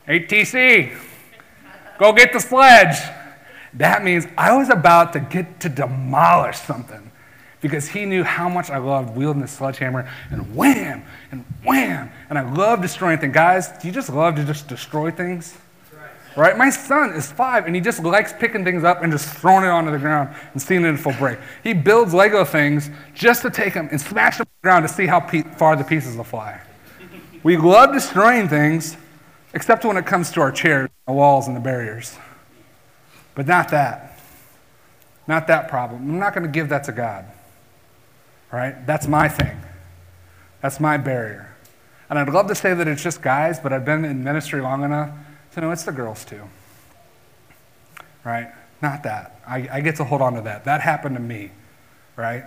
[0.06, 0.96] Hey, TC,
[1.98, 2.96] go get the sledge.
[3.74, 7.10] That means I was about to get to demolish something
[7.60, 12.10] because he knew how much I loved wielding the sledgehammer and wham and wham.
[12.28, 13.34] And I love destroying things.
[13.34, 15.56] Guys, do you just love to just destroy things?
[16.36, 16.56] Right?
[16.56, 19.68] My son is five and he just likes picking things up and just throwing it
[19.68, 21.38] onto the ground and seeing it in full break.
[21.62, 24.94] He builds Lego things just to take them and smash them on the ground to
[24.94, 26.60] see how pe- far the pieces will fly.
[27.42, 28.96] We love destroying things,
[29.54, 32.16] except when it comes to our chairs, the walls, and the barriers.
[33.34, 34.18] But not that.
[35.26, 36.10] Not that problem.
[36.10, 37.24] I'm not going to give that to God.
[38.52, 38.86] Right?
[38.86, 39.60] That's my thing.
[40.60, 41.54] That's my barrier.
[42.08, 44.82] And I'd love to say that it's just guys, but I've been in ministry long
[44.82, 45.10] enough
[45.52, 46.42] to know it's the girls too.
[48.24, 48.52] Right?
[48.82, 49.40] Not that.
[49.46, 50.64] I, I get to hold on to that.
[50.64, 51.52] That happened to me.
[52.16, 52.44] Right?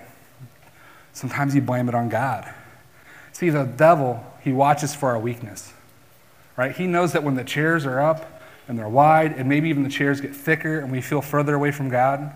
[1.14, 2.52] Sometimes you blame it on God.
[3.32, 5.74] See, the devil, he watches for our weakness.
[6.58, 6.76] Right?
[6.76, 9.90] He knows that when the chairs are up, and they're wide, and maybe even the
[9.90, 12.34] chairs get thicker and we feel further away from God,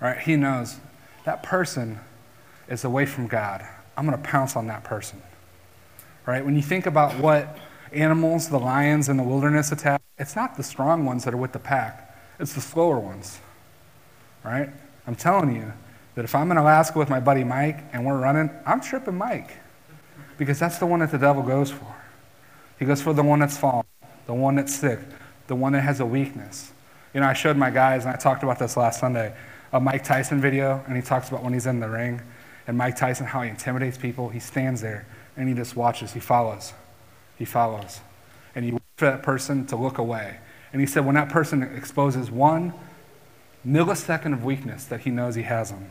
[0.00, 0.18] right?
[0.18, 0.78] He knows
[1.24, 1.98] that person
[2.68, 3.66] is away from God.
[3.96, 5.22] I'm going to pounce on that person,
[6.26, 6.44] right?
[6.44, 7.58] When you think about what
[7.92, 11.52] animals, the lions in the wilderness attack, it's not the strong ones that are with
[11.52, 13.40] the pack, it's the slower ones,
[14.44, 14.68] right?
[15.06, 15.72] I'm telling you
[16.14, 19.56] that if I'm in Alaska with my buddy Mike and we're running, I'm tripping Mike
[20.36, 21.94] because that's the one that the devil goes for.
[22.78, 23.86] He goes for the one that's fallen,
[24.26, 24.98] the one that's sick,
[25.46, 26.72] the one that has a weakness.
[27.14, 29.34] You know, I showed my guys, and I talked about this last Sunday,
[29.72, 32.20] a Mike Tyson video, and he talks about when he's in the ring,
[32.66, 34.28] and Mike Tyson, how he intimidates people.
[34.28, 35.06] He stands there,
[35.36, 36.12] and he just watches.
[36.12, 36.72] He follows.
[37.38, 38.00] He follows.
[38.54, 40.38] And he waits for that person to look away.
[40.72, 42.74] And he said when that person exposes one
[43.66, 45.90] millisecond of weakness that he knows he has them,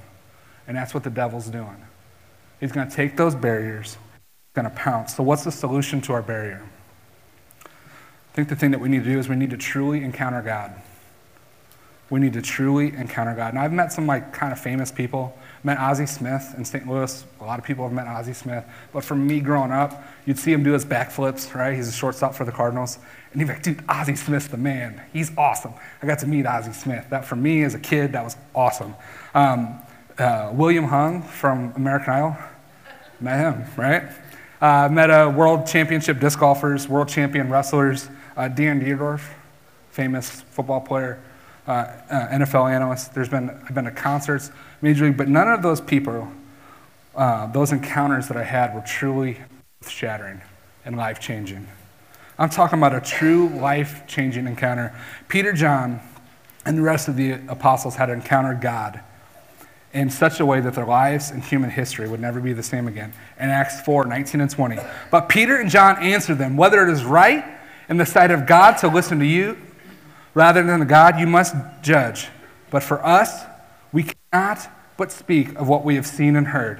[0.67, 1.85] and that's what the devil's doing.
[2.59, 3.97] He's going to take those barriers,
[4.53, 5.15] going to pounce.
[5.15, 6.67] So what's the solution to our barrier?
[8.35, 10.41] I think the thing that we need to do is we need to truly encounter
[10.41, 10.73] God.
[12.09, 13.53] We need to truly encounter God.
[13.53, 15.33] And I've met some like kind of famous people.
[15.39, 16.85] I Met Ozzie Smith in St.
[16.85, 17.23] Louis.
[17.39, 18.65] A lot of people have met Ozzie Smith.
[18.91, 21.73] But for me growing up, you'd see him do his backflips, right?
[21.77, 22.99] He's a shortstop for the Cardinals.
[23.31, 25.01] And he'd be like, dude, Ozzie Smith's the man.
[25.13, 25.71] He's awesome.
[26.01, 27.05] I got to meet Ozzie Smith.
[27.11, 28.95] That for me as a kid, that was awesome.
[29.33, 29.79] Um,
[30.17, 32.37] uh, William Hung from American Idol.
[33.21, 34.03] Met him, right?
[34.59, 38.09] Uh, met a world championship disc golfers, world champion wrestlers.
[38.35, 39.21] Uh, Dan Dierdorf,
[39.91, 41.21] famous football player,
[41.67, 41.71] uh,
[42.09, 43.13] uh, NFL analyst.
[43.13, 46.27] There's been, I've been to concerts, Major League, but none of those people,
[47.15, 49.39] uh, those encounters that I had were truly
[49.87, 50.41] shattering
[50.83, 51.67] and life changing.
[52.37, 54.93] I'm talking about a true life changing encounter.
[55.27, 56.01] Peter, John,
[56.65, 58.99] and the rest of the apostles had encountered God
[59.93, 62.87] in such a way that their lives and human history would never be the same
[62.87, 63.13] again.
[63.39, 64.77] In Acts 4 19 and 20.
[65.09, 67.45] But Peter and John answered them, whether it is right
[67.89, 69.57] in the sight of God to listen to you
[70.33, 72.27] rather than God, you must judge.
[72.69, 73.43] But for us,
[73.91, 76.79] we cannot but speak of what we have seen and heard.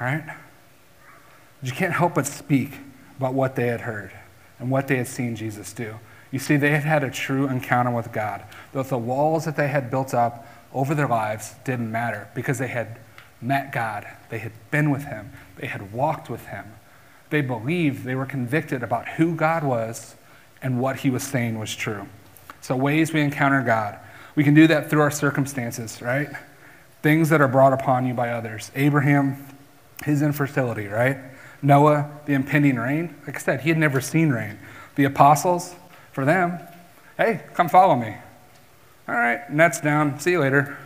[0.00, 0.36] All right?
[1.62, 2.72] You can't help but speak
[3.16, 4.12] about what they had heard
[4.58, 5.94] and what they had seen Jesus do.
[6.30, 8.44] You see, they had had a true encounter with God.
[8.72, 12.68] But the walls that they had built up over their lives didn't matter because they
[12.68, 12.98] had
[13.40, 14.06] met God.
[14.28, 15.32] They had been with Him.
[15.56, 16.66] They had walked with Him.
[17.30, 20.16] They believed, they were convicted about who God was
[20.62, 22.08] and what He was saying was true.
[22.60, 23.98] So, ways we encounter God.
[24.34, 26.28] We can do that through our circumstances, right?
[27.02, 28.70] Things that are brought upon you by others.
[28.74, 29.44] Abraham,
[30.04, 31.18] his infertility, right?
[31.62, 33.14] Noah, the impending rain.
[33.26, 34.58] Like I said, he had never seen rain.
[34.94, 35.74] The apostles,
[36.12, 36.58] for them,
[37.16, 38.16] hey, come follow me.
[39.08, 40.78] All right, nets down, see you later.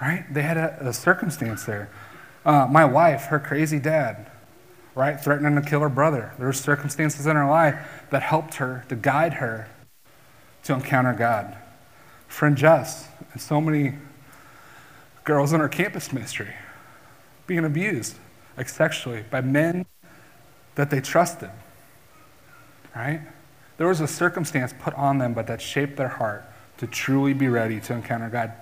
[0.00, 0.24] Right?
[0.32, 1.90] They had a, a circumstance there.
[2.44, 4.29] Uh, my wife, her crazy dad,
[5.00, 6.32] right, threatening to kill her brother.
[6.38, 7.76] There were circumstances in her life
[8.10, 9.68] that helped her, to guide her
[10.64, 11.56] to encounter God.
[12.28, 13.94] Friend Jess, and so many
[15.24, 16.54] girls in our campus ministry
[17.46, 18.16] being abused,
[18.56, 19.86] like sexually, by men
[20.76, 21.50] that they trusted.
[22.94, 23.20] Right?
[23.76, 26.44] There was a circumstance put on them, but that shaped their heart
[26.78, 28.52] to truly be ready to encounter God.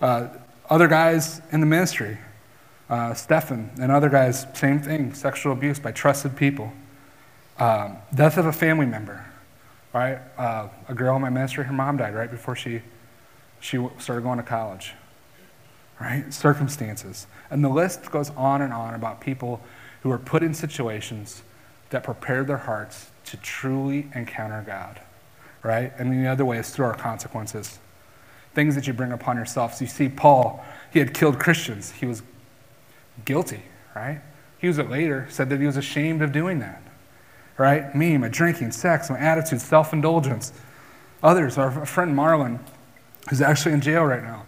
[0.00, 0.28] Uh,
[0.68, 2.18] other guys in the ministry,
[2.88, 6.72] uh, Stephan and other guys, same thing sexual abuse by trusted people.
[7.58, 9.24] Um, death of a family member,
[9.92, 10.18] right?
[10.36, 12.82] Uh, a girl in my ministry, her mom died right before she,
[13.60, 14.92] she started going to college,
[16.00, 16.32] right?
[16.32, 17.26] Circumstances.
[17.50, 19.60] And the list goes on and on about people
[20.02, 21.42] who are put in situations
[21.90, 25.00] that prepared their hearts to truly encounter God,
[25.62, 25.92] right?
[25.96, 27.78] And the other way is through our consequences.
[28.52, 29.74] Things that you bring upon yourself.
[29.74, 31.92] So you see, Paul, he had killed Christians.
[31.92, 32.22] He was
[33.24, 33.62] guilty,
[33.94, 34.20] right?
[34.58, 36.82] He was it later said that he was ashamed of doing that,
[37.58, 37.94] right?
[37.94, 40.52] Me, my drinking, sex, my attitude, self indulgence.
[41.22, 42.60] Others, our friend Marlon,
[43.28, 44.44] who's actually in jail right now.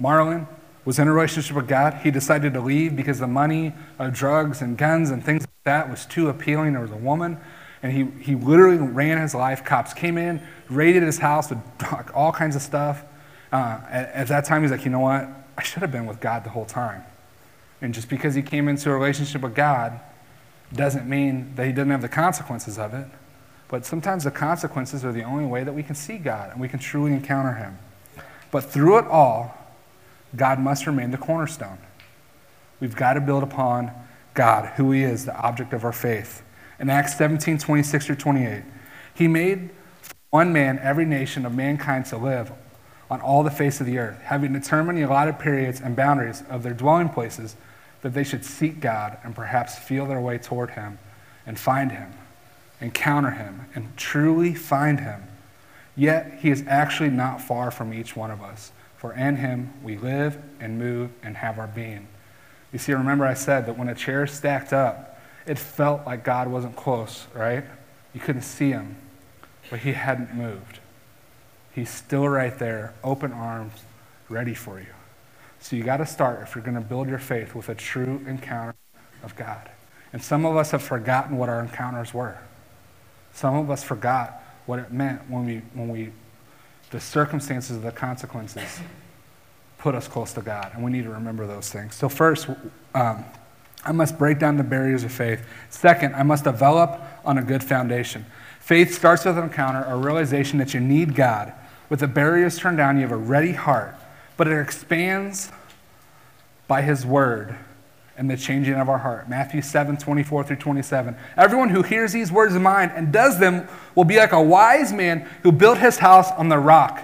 [0.00, 0.46] Marlon
[0.84, 2.00] was in a relationship with God.
[2.02, 5.90] He decided to leave because the money of drugs and guns and things like that
[5.90, 6.72] was too appealing.
[6.72, 7.38] There was a woman,
[7.82, 9.64] and he, he literally ran his life.
[9.64, 11.58] Cops came in, raided his house with
[12.14, 13.04] all kinds of stuff.
[13.52, 15.28] Uh, at, at that time, he's like, you know what?
[15.58, 17.04] I should have been with God the whole time.
[17.80, 20.00] And just because he came into a relationship with God
[20.72, 23.06] doesn't mean that he didn't have the consequences of it.
[23.68, 26.68] But sometimes the consequences are the only way that we can see God and we
[26.68, 27.78] can truly encounter him.
[28.50, 29.56] But through it all,
[30.36, 31.78] God must remain the cornerstone.
[32.80, 33.92] We've got to build upon
[34.34, 36.42] God, who he is, the object of our faith.
[36.78, 38.62] In Acts 17 26 through 28,
[39.14, 39.70] he made
[40.30, 42.52] one man every nation of mankind to live
[43.10, 46.62] on all the face of the earth, having determined the allotted periods and boundaries of
[46.62, 47.56] their dwelling places,
[48.02, 50.98] that they should seek God and perhaps feel their way toward him
[51.46, 52.12] and find him,
[52.80, 55.22] encounter him, and truly find him.
[55.96, 59.96] Yet he is actually not far from each one of us, for in him we
[59.96, 62.06] live and move and have our being.
[62.72, 66.48] You see, remember I said that when a chair stacked up, it felt like God
[66.48, 67.64] wasn't close, right?
[68.14, 68.96] You couldn't see him,
[69.68, 70.78] but he hadn't moved.
[71.72, 73.72] He's still right there, open arms,
[74.28, 74.86] ready for you.
[75.60, 78.24] So you got to start, if you're going to build your faith, with a true
[78.26, 78.74] encounter
[79.22, 79.70] of God.
[80.12, 82.38] And some of us have forgotten what our encounters were.
[83.32, 86.10] Some of us forgot what it meant when we, when we
[86.90, 88.80] the circumstances, the consequences
[89.78, 90.72] put us close to God.
[90.74, 91.94] And we need to remember those things.
[91.94, 92.48] So, first,
[92.94, 93.24] um,
[93.84, 95.46] I must break down the barriers of faith.
[95.70, 98.26] Second, I must develop on a good foundation.
[98.58, 101.52] Faith starts with an encounter, a realization that you need God.
[101.88, 103.94] With the barriers turned down, you have a ready heart,
[104.40, 105.52] but it expands
[106.66, 107.54] by His word
[108.16, 109.28] and the changing of our heart.
[109.28, 111.14] Matthew 7 24 through 27.
[111.36, 114.94] Everyone who hears these words of mine and does them will be like a wise
[114.94, 117.02] man who built his house on the rock.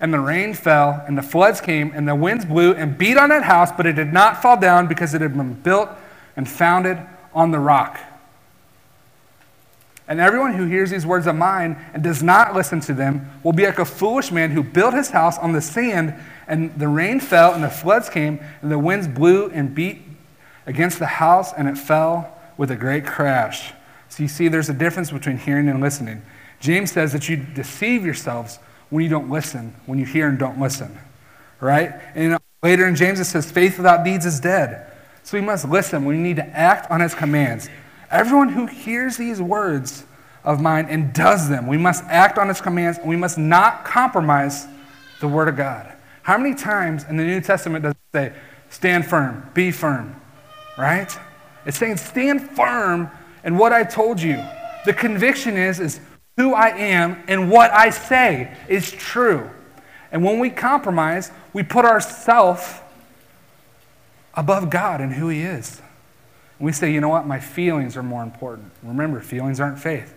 [0.00, 3.28] And the rain fell, and the floods came, and the winds blew and beat on
[3.28, 5.90] that house, but it did not fall down because it had been built
[6.34, 6.98] and founded
[7.34, 8.00] on the rock.
[10.06, 13.52] And everyone who hears these words of mine and does not listen to them will
[13.52, 16.14] be like a foolish man who built his house on the sand,
[16.46, 20.02] and the rain fell, and the floods came, and the winds blew and beat
[20.66, 23.72] against the house, and it fell with a great crash.
[24.08, 26.22] So you see, there's a difference between hearing and listening.
[26.60, 28.58] James says that you deceive yourselves
[28.90, 30.98] when you don't listen, when you hear and don't listen.
[31.60, 31.92] Right?
[32.14, 34.92] And uh, later in James it says, faith without deeds is dead.
[35.24, 36.04] So we must listen.
[36.04, 37.68] We need to act on his commands.
[38.10, 40.04] Everyone who hears these words
[40.44, 43.84] of mine and does them, we must act on his commands, and we must not
[43.84, 44.66] compromise
[45.20, 45.90] the word of God.
[46.24, 48.32] How many times in the New Testament does it say,
[48.70, 50.18] stand firm, be firm,
[50.78, 51.14] right?
[51.66, 53.10] It's saying stand firm
[53.44, 54.42] in what I told you.
[54.86, 56.00] The conviction is, is
[56.38, 59.50] who I am and what I say is true.
[60.12, 62.80] And when we compromise, we put ourselves
[64.32, 65.82] above God and who He is.
[66.58, 68.72] And we say, you know what, my feelings are more important.
[68.82, 70.14] Remember, feelings aren't faith.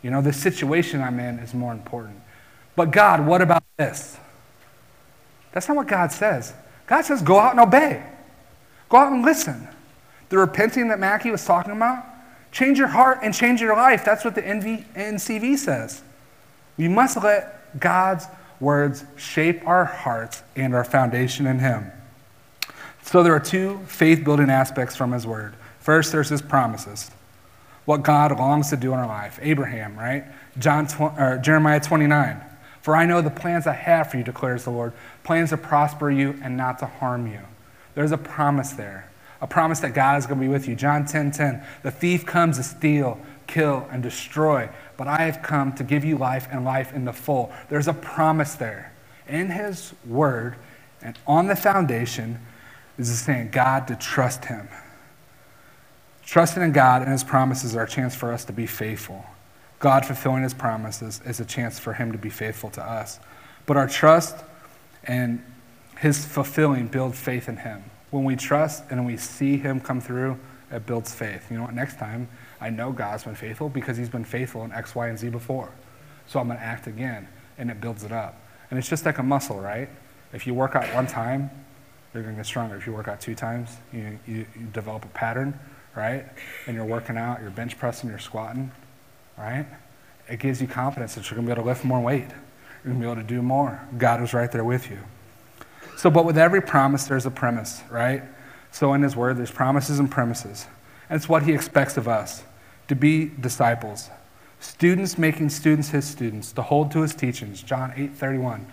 [0.00, 2.18] You know, the situation I'm in is more important.
[2.76, 4.18] But God, what about this?
[5.54, 6.52] That's not what God says.
[6.86, 8.04] God says, go out and obey.
[8.90, 9.66] Go out and listen.
[10.28, 12.04] The repenting that Mackie was talking about,
[12.52, 14.04] change your heart and change your life.
[14.04, 16.02] That's what the NCV says.
[16.76, 18.26] We must let God's
[18.58, 21.90] words shape our hearts and our foundation in Him.
[23.02, 25.54] So there are two faith building aspects from His word.
[25.78, 27.10] First, there's His promises,
[27.84, 29.38] what God longs to do in our life.
[29.40, 30.24] Abraham, right?
[30.58, 30.88] John,
[31.42, 32.40] Jeremiah 29.
[32.84, 36.10] For I know the plans I have for you, declares the Lord plans to prosper
[36.10, 37.40] you and not to harm you.
[37.94, 39.08] There's a promise there,
[39.40, 40.76] a promise that God is going to be with you.
[40.76, 41.64] John 10 10.
[41.82, 44.68] The thief comes to steal, kill, and destroy,
[44.98, 47.50] but I have come to give you life and life in the full.
[47.70, 48.92] There's a promise there.
[49.26, 50.56] In His Word
[51.00, 52.38] and on the foundation
[52.98, 54.68] is the saying God to trust Him.
[56.26, 59.24] Trusting in God and His promises are a chance for us to be faithful.
[59.78, 63.20] God fulfilling His promises is a chance for Him to be faithful to us.
[63.66, 64.36] But our trust
[65.04, 65.42] and
[65.98, 67.84] His fulfilling build faith in Him.
[68.10, 70.38] When we trust and we see Him come through,
[70.70, 71.50] it builds faith.
[71.50, 71.74] You know what?
[71.74, 72.28] Next time,
[72.60, 75.70] I know God's been faithful because He's been faithful in X, Y, and Z before.
[76.26, 78.40] So I'm going to act again, and it builds it up.
[78.70, 79.88] And it's just like a muscle, right?
[80.32, 81.50] If you work out one time,
[82.12, 82.76] you're going to get stronger.
[82.76, 85.58] If you work out two times, you, you, you develop a pattern,
[85.94, 86.24] right?
[86.66, 88.70] And you're working out, you're bench pressing, you're squatting,
[89.36, 89.66] right?
[90.28, 92.28] It gives you confidence that you're going to be able to lift more weight.
[92.84, 93.80] You're going to be able to do more.
[93.98, 94.98] God is right there with you.
[95.96, 98.22] So, but with every promise, there's a premise, right?
[98.70, 100.66] So in His Word, there's promises and premises.
[101.08, 102.42] And it's what He expects of us
[102.88, 104.10] to be disciples,
[104.60, 107.62] students making students His students, to hold to His teachings.
[107.62, 108.66] John 8 31.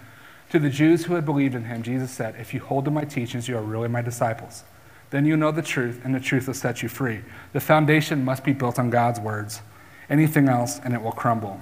[0.50, 3.06] To the Jews who had believed in Him, Jesus said, If you hold to my
[3.06, 4.64] teachings, you are really my disciples.
[5.12, 7.22] Then you know the truth, and the truth will set you free.
[7.54, 9.62] The foundation must be built on God's words.
[10.12, 11.60] Anything else, and it will crumble.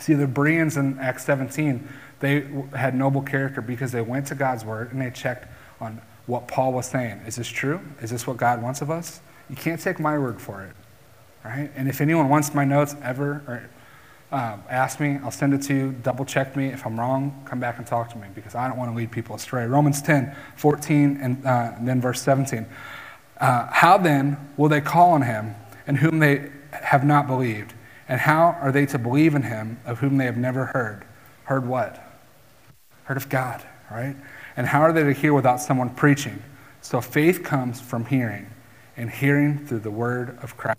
[0.00, 1.86] See, the Bereans in Acts 17,
[2.20, 5.46] they had noble character because they went to God's word and they checked
[5.80, 7.20] on what Paul was saying.
[7.26, 7.80] Is this true?
[8.00, 9.20] Is this what God wants of us?
[9.50, 10.74] You can't take my word for it,
[11.44, 11.70] right?
[11.76, 13.68] And if anyone wants my notes ever, or
[14.32, 16.68] uh, ask me, I'll send it to you, double check me.
[16.68, 19.12] If I'm wrong, come back and talk to me because I don't want to lead
[19.12, 19.66] people astray.
[19.66, 22.66] Romans 10, 14, and, uh, and then verse 17.
[23.38, 25.54] Uh, how then will they call on him
[25.86, 26.50] in whom they
[26.82, 27.74] have not believed?
[28.08, 31.04] And how are they to believe in him of whom they have never heard?
[31.44, 32.02] Heard what?
[33.04, 34.16] Heard of God, right?
[34.56, 36.42] And how are they to hear without someone preaching?
[36.80, 38.50] So faith comes from hearing,
[38.96, 40.78] and hearing through the word of Christ.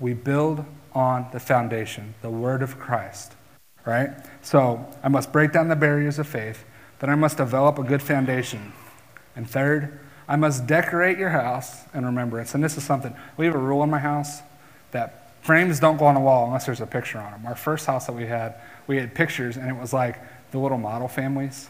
[0.00, 3.34] We build on the foundation, the word of Christ,
[3.84, 4.10] right?
[4.42, 6.64] So I must break down the barriers of faith,
[6.98, 8.72] then I must develop a good foundation.
[9.34, 9.98] And third,
[10.28, 12.54] I must decorate your house in remembrance.
[12.54, 14.40] And this is something, we have a rule in my house
[14.90, 17.46] that frames don't go on the wall unless there's a picture on them.
[17.46, 18.56] Our first house that we had,
[18.86, 20.18] we had pictures, and it was like
[20.50, 21.68] the little model families,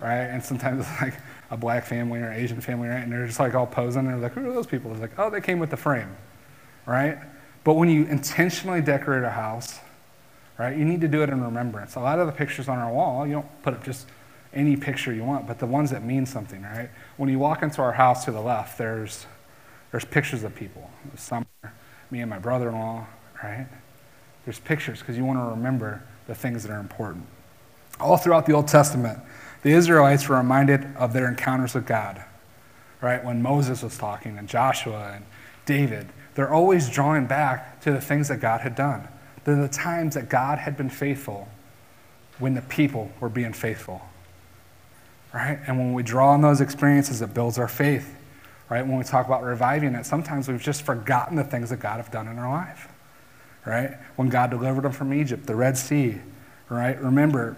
[0.00, 0.24] right?
[0.24, 1.14] And sometimes it's like
[1.50, 3.02] a black family or Asian family, right?
[3.02, 4.90] And they're just like all posing, and they're like, who are those people?
[4.92, 6.14] It's like, oh, they came with the frame,
[6.84, 7.18] right?
[7.64, 9.80] But when you intentionally decorate a house,
[10.58, 11.94] right, you need to do it in remembrance.
[11.94, 14.06] A lot of the pictures on our wall, you don't put up just
[14.54, 16.90] any picture you want, but the ones that mean something, right?
[17.16, 19.26] When you walk into our house to the left, there's,
[19.90, 20.90] there's pictures of people.
[21.16, 21.44] Some
[22.10, 23.06] me and my brother in law,
[23.42, 23.66] right?
[24.44, 27.26] There's pictures because you want to remember the things that are important.
[27.98, 29.18] All throughout the Old Testament,
[29.62, 32.22] the Israelites were reminded of their encounters with God,
[33.00, 33.24] right?
[33.24, 35.24] When Moses was talking and Joshua and
[35.66, 39.08] David, they're always drawing back to the things that God had done.
[39.44, 41.48] They're the times that God had been faithful
[42.38, 44.02] when the people were being faithful.
[45.34, 45.58] Right?
[45.66, 48.16] And when we draw on those experiences, it builds our faith.
[48.70, 48.86] Right?
[48.86, 52.10] When we talk about reviving it, sometimes we've just forgotten the things that God have
[52.12, 52.88] done in our life.
[53.66, 53.96] Right?
[54.16, 56.20] When God delivered them from Egypt, the Red Sea.
[56.68, 56.98] Right?
[57.00, 57.56] Remember,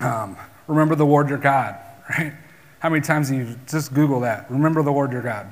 [0.00, 1.76] um, remember the Lord your God.
[2.06, 2.34] Right?
[2.80, 4.50] How many times do you just Google that?
[4.50, 5.46] Remember the Lord your God.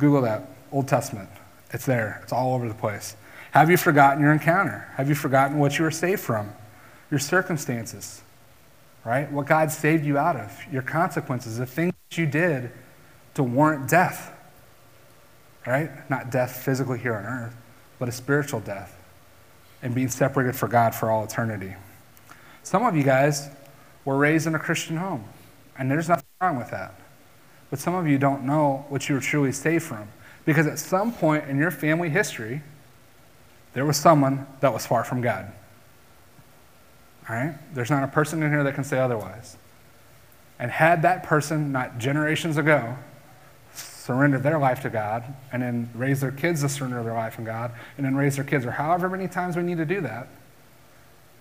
[0.00, 0.50] Google that.
[0.72, 1.28] Old Testament.
[1.72, 3.14] It's there, it's all over the place.
[3.52, 4.88] Have you forgotten your encounter?
[4.96, 6.52] Have you forgotten what you were saved from?
[7.12, 8.22] Your circumstances,
[9.04, 9.30] right?
[9.30, 12.70] What God saved you out of, your consequences, the things that you did
[13.34, 14.32] to warrant death,
[15.66, 15.90] right?
[16.10, 17.56] Not death physically here on earth,
[17.98, 18.96] but a spiritual death
[19.82, 21.74] and being separated from God for all eternity.
[22.62, 23.48] Some of you guys
[24.04, 25.24] were raised in a Christian home,
[25.78, 26.94] and there's nothing wrong with that.
[27.70, 30.08] But some of you don't know what you were truly saved from.
[30.44, 32.62] Because at some point in your family history,
[33.72, 35.52] there was someone that was far from God.
[37.30, 37.54] Right?
[37.72, 39.56] There's not a person in here that can say otherwise.
[40.58, 42.96] And had that person, not generations ago,
[43.72, 45.22] surrendered their life to God
[45.52, 48.44] and then raise their kids to surrender their life in God and then raise their
[48.44, 50.26] kids, or however many times we need to do that,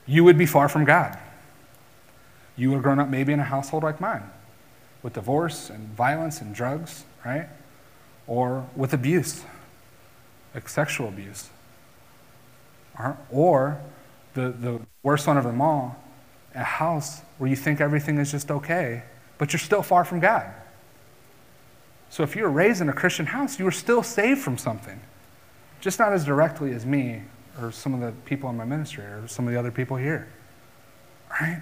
[0.05, 1.17] you would be far from God.
[2.55, 4.29] You would have grown up maybe in a household like mine
[5.01, 7.47] with divorce and violence and drugs, right?
[8.27, 9.43] Or with abuse,
[10.53, 11.49] like sexual abuse.
[13.31, 13.81] Or
[14.33, 16.01] the, the worst one of them all,
[16.55, 19.03] a house where you think everything is just okay,
[19.37, 20.51] but you're still far from God.
[22.09, 24.99] So if you were raised in a Christian house, you were still saved from something.
[25.79, 27.23] Just not as directly as me
[27.61, 30.27] or some of the people in my ministry or some of the other people here.
[31.39, 31.61] Right?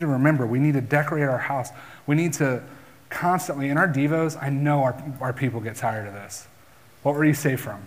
[0.00, 1.70] To remember, we need to decorate our house.
[2.06, 2.62] We need to
[3.08, 6.46] constantly, in our Devos, I know our, our people get tired of this.
[7.02, 7.84] What were you saved from?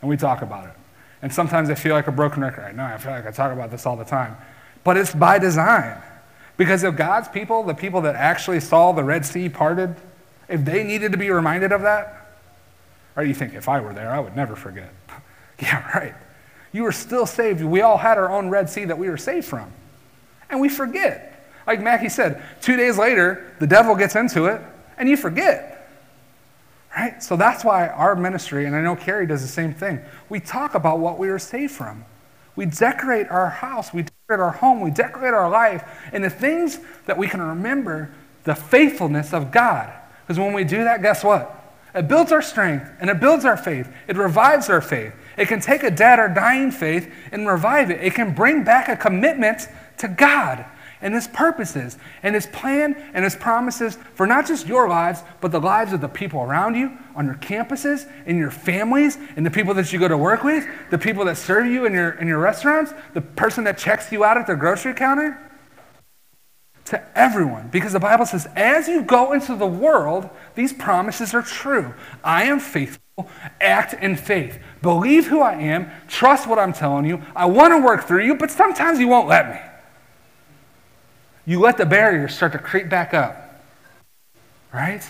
[0.00, 0.74] And we talk about it.
[1.22, 2.62] And sometimes I feel like a broken record.
[2.62, 4.36] I know, I feel like I talk about this all the time.
[4.84, 6.00] But it's by design.
[6.56, 9.96] Because if God's people, the people that actually saw the Red Sea parted,
[10.48, 12.26] if they needed to be reminded of that,
[13.16, 14.92] or you think, if I were there, I would never forget.
[15.58, 16.14] yeah, right.
[16.72, 17.62] You were still saved.
[17.62, 19.72] We all had our own Red Sea that we were saved from.
[20.50, 21.32] And we forget.
[21.66, 24.60] Like Mackie said, two days later, the devil gets into it,
[24.98, 25.75] and you forget.
[26.96, 27.22] Right?
[27.22, 30.74] So that's why our ministry, and I know Carrie does the same thing, we talk
[30.74, 32.06] about what we were saved from.
[32.56, 36.80] We decorate our house, we decorate our home, we decorate our life, and the things
[37.04, 38.10] that we can remember
[38.44, 39.92] the faithfulness of God.
[40.22, 41.52] Because when we do that, guess what?
[41.94, 43.92] It builds our strength and it builds our faith.
[44.08, 45.12] It revives our faith.
[45.36, 48.02] It can take a dead or dying faith and revive it.
[48.02, 49.68] It can bring back a commitment
[49.98, 50.64] to God
[51.00, 55.52] and His purposes and His plan and His promises for not just your lives, but
[55.52, 59.50] the lives of the people around you, on your campuses, in your families, and the
[59.50, 62.28] people that you go to work with, the people that serve you in your, in
[62.28, 65.40] your restaurants, the person that checks you out at the grocery counter
[66.86, 71.42] to everyone because the Bible says, as you go into the world, these promises are
[71.42, 71.92] true.
[72.24, 73.28] I am faithful,
[73.60, 77.22] act in faith, believe who I am, trust what I'm telling you.
[77.34, 79.60] I want to work through you, but sometimes you won't let me.
[81.46, 83.62] You let the barriers start to creep back up,
[84.74, 85.02] right?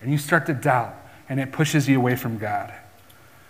[0.00, 0.94] And you start to doubt,
[1.28, 2.72] and it pushes you away from God.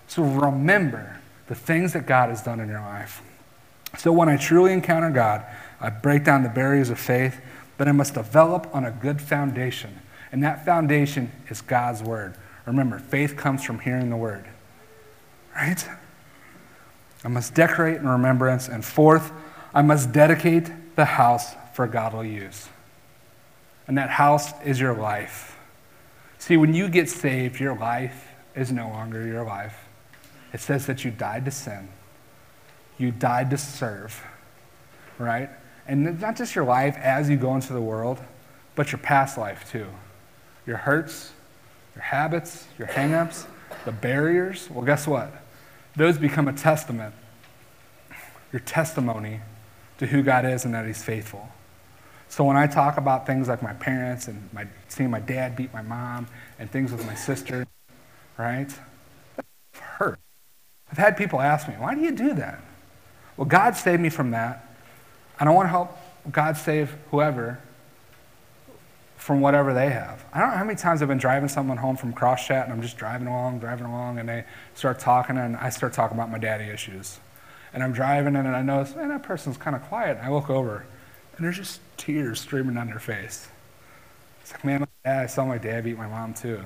[0.08, 3.22] So remember the things that God has done in your life.
[3.96, 5.44] So when I truly encounter God,
[5.80, 7.40] I break down the barriers of faith,
[7.76, 10.00] but I must develop on a good foundation.
[10.32, 12.34] And that foundation is God's word.
[12.66, 14.44] Remember, faith comes from hearing the word.
[15.54, 15.88] Right?
[17.24, 18.68] I must decorate in remembrance.
[18.68, 19.32] And fourth,
[19.72, 22.68] I must dedicate the house for godly use.
[23.86, 25.56] And that house is your life.
[26.38, 28.26] See, when you get saved, your life
[28.56, 29.86] is no longer your life.
[30.52, 31.88] It says that you died to sin,
[32.98, 34.20] you died to serve,
[35.18, 35.50] right?
[35.86, 38.18] And not just your life as you go into the world,
[38.74, 39.86] but your past life too.
[40.66, 41.30] Your hurts,
[41.94, 43.46] your habits, your hangups,
[43.84, 44.68] the barriers.
[44.68, 45.32] Well, guess what?
[45.94, 47.14] Those become a testament,
[48.52, 49.42] your testimony
[49.98, 51.52] to who God is and that He's faithful.
[52.28, 55.72] So when I talk about things like my parents and my, seeing my dad beat
[55.72, 56.26] my mom
[56.58, 57.66] and things with my sister,
[58.36, 58.70] right?
[59.98, 60.18] hurt.
[60.90, 62.60] I've had people ask me, why do you do that?
[63.36, 64.64] Well, God saved me from that.
[65.38, 65.96] And I want to help
[66.30, 67.60] God save whoever
[69.16, 70.24] from whatever they have.
[70.32, 72.72] I don't know how many times I've been driving someone home from cross chat and
[72.72, 76.30] I'm just driving along, driving along, and they start talking and I start talking about
[76.30, 77.20] my daddy issues.
[77.72, 80.16] And I'm driving and I notice, man, that person's kind of quiet.
[80.16, 80.86] And I look over
[81.38, 83.46] and there's just tears streaming down their face.
[84.42, 86.60] It's like, man, I saw my dad beat my mom too.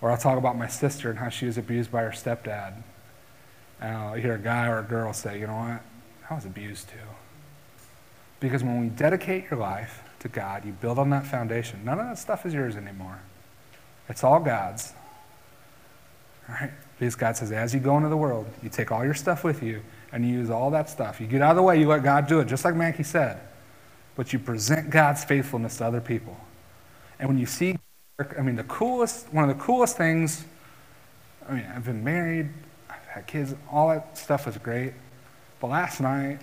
[0.00, 2.74] Or I'll talk about my sister and how she was abused by her stepdad.
[3.80, 5.82] And I'll hear a guy or a girl say, you know what?
[6.30, 6.96] I was abused too.
[8.38, 11.84] Because when we dedicate your life to God, you build on that foundation.
[11.84, 13.20] None of that stuff is yours anymore.
[14.08, 14.92] It's all God's.
[16.48, 16.70] All right?
[16.98, 19.64] Because God says, as you go into the world, you take all your stuff with
[19.64, 21.20] you and you use all that stuff.
[21.20, 23.40] You get out of the way, you let God do it, just like Mackie said.
[24.16, 26.36] But you present God's faithfulness to other people.
[27.18, 27.76] And when you see,
[28.18, 30.44] I mean, the coolest, one of the coolest things,
[31.48, 32.48] I mean, I've been married,
[32.88, 34.94] I've had kids, all that stuff was great.
[35.60, 36.40] But last night,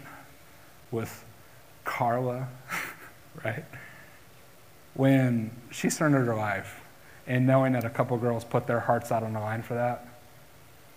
[0.91, 1.23] with
[1.83, 2.47] Carla,
[3.45, 3.63] right?
[4.93, 6.81] When she surrendered her life
[7.25, 10.07] and knowing that a couple girls put their hearts out on the line for that,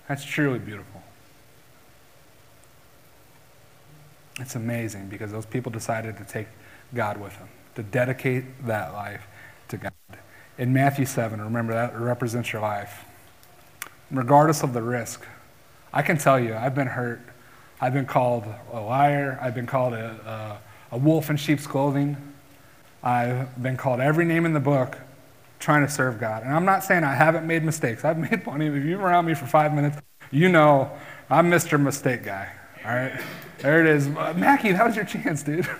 [0.08, 1.02] that's truly beautiful.
[4.40, 6.48] It's amazing because those people decided to take
[6.94, 9.26] God with them, to dedicate that life
[9.68, 9.92] to God.
[10.56, 13.04] In Matthew 7, remember that represents your life.
[14.10, 15.26] Regardless of the risk,
[15.92, 17.20] I can tell you, I've been hurt.
[17.80, 19.38] I've been called a liar.
[19.42, 20.58] I've been called a, a
[20.94, 22.16] a wolf in sheep's clothing.
[23.02, 24.96] I've been called every name in the book
[25.58, 26.44] trying to serve God.
[26.44, 28.04] And I'm not saying I haven't made mistakes.
[28.04, 28.66] I've made plenty.
[28.66, 29.98] If you've been around me for five minutes,
[30.30, 30.90] you know
[31.28, 31.80] I'm Mr.
[31.80, 32.48] Mistake Guy.
[32.84, 33.20] All right?
[33.58, 34.06] There it is.
[34.06, 35.68] Uh, Mackie, that was your chance, dude.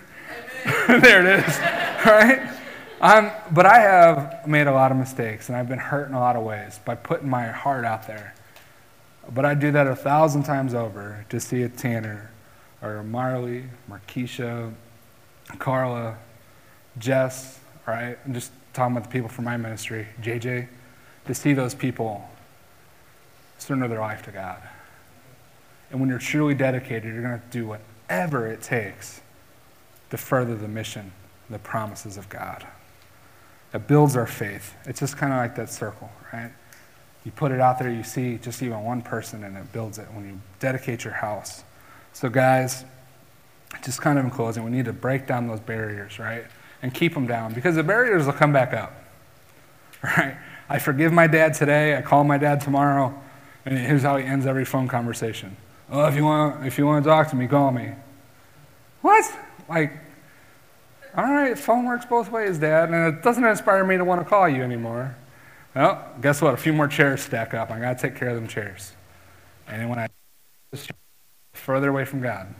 [0.87, 1.59] there it is.
[2.05, 2.39] Right?
[3.01, 6.19] Um, but I have made a lot of mistakes, and I've been hurt in a
[6.19, 8.35] lot of ways by putting my heart out there.
[9.33, 12.29] But I do that a thousand times over to see a Tanner
[12.83, 14.71] or a Marley, Markeisha,
[15.57, 16.15] Carla,
[16.99, 18.19] Jess, right?
[18.23, 20.67] I'm just talking about the people from my ministry, JJ,
[21.25, 22.29] to see those people
[23.57, 24.61] surrender their life to God.
[25.89, 29.21] And when you're truly dedicated, you're going to do whatever it takes
[30.09, 31.11] to further the mission,
[31.49, 32.65] the promises of God.
[33.73, 34.73] It builds our faith.
[34.85, 36.51] It's just kind of like that circle, right?
[37.25, 40.07] You put it out there, you see just even one person, and it builds it
[40.13, 41.63] when you dedicate your house.
[42.13, 42.85] So, guys,
[43.83, 46.45] just kind of in closing, we need to break down those barriers, right?
[46.81, 48.93] And keep them down because the barriers will come back up,
[50.03, 50.37] right?
[50.69, 53.13] I forgive my dad today, I call my dad tomorrow,
[53.65, 55.57] and here's how he ends every phone conversation.
[55.89, 57.91] Oh, if you want, if you want to talk to me, call me.
[59.01, 59.25] What?
[59.67, 59.93] Like,
[61.15, 64.25] all right, phone works both ways, Dad, and it doesn't inspire me to want to
[64.25, 65.15] call you anymore.
[65.73, 66.53] Well, guess what?
[66.53, 67.71] A few more chairs stack up.
[67.71, 68.93] I got to take care of them chairs.
[69.67, 70.07] And then when I
[71.53, 72.53] further away from God,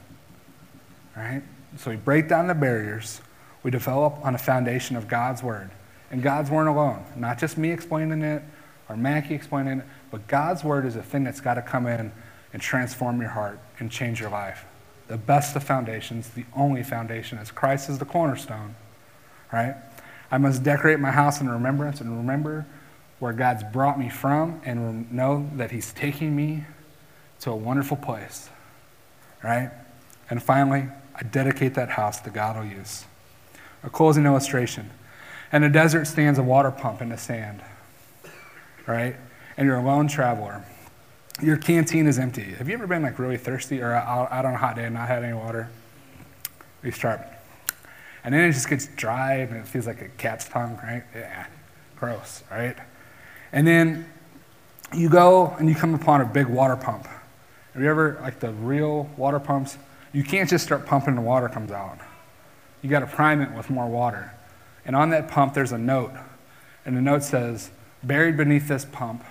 [1.15, 1.41] right?
[1.77, 3.21] So we break down the barriers.
[3.63, 5.69] We develop on a foundation of God's word,
[6.11, 7.03] and God's word alone.
[7.15, 8.43] Not just me explaining it
[8.87, 12.11] or Mackie explaining it, but God's word is a thing that's got to come in
[12.53, 14.65] and transform your heart and change your life.
[15.07, 18.75] The best of foundations, the only foundation is Christ is the cornerstone,
[19.53, 19.75] right?
[20.31, 22.65] I must decorate my house in remembrance and remember
[23.19, 26.65] where God's brought me from and know that He's taking me
[27.41, 28.49] to a wonderful place,
[29.43, 29.71] right?
[30.29, 33.05] And finally, I dedicate that house to God will use.
[33.83, 34.89] A closing illustration.
[35.53, 37.61] In a desert stands a water pump in the sand,
[38.87, 39.15] right?
[39.55, 40.65] And you're a lone traveler
[41.41, 42.43] your canteen is empty.
[42.43, 45.07] Have you ever been like really thirsty or out, on a hot day and not
[45.07, 45.69] had any water?
[46.83, 47.21] You start.
[48.23, 51.03] And then it just gets dry and it feels like a cat's tongue, right?
[51.13, 51.45] Yeah,
[51.97, 52.77] gross, right?
[53.51, 54.09] And then
[54.93, 57.07] you go and you come upon a big water pump.
[57.73, 59.77] Have you ever, like the real water pumps?
[60.13, 61.99] You can't just start pumping the water comes out.
[62.81, 64.33] You got to prime it with more water.
[64.85, 66.13] And on that pump, there's a note.
[66.85, 67.71] And the note says,
[68.03, 69.23] buried beneath this pump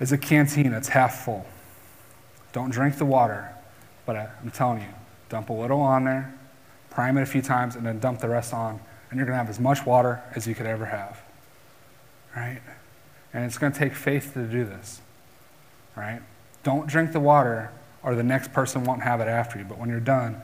[0.00, 1.46] is a canteen that's half full.
[2.52, 3.50] Don't drink the water,
[4.04, 4.88] but I, I'm telling you,
[5.28, 6.34] dump a little on there,
[6.90, 8.80] prime it a few times, and then dump the rest on,
[9.10, 11.20] and you're going to have as much water as you could ever have.
[12.34, 12.60] Right?
[13.32, 15.00] And it's going to take faith to do this.
[15.94, 16.20] Right?
[16.62, 17.70] Don't drink the water,
[18.02, 19.64] or the next person won't have it after you.
[19.64, 20.40] But when you're done,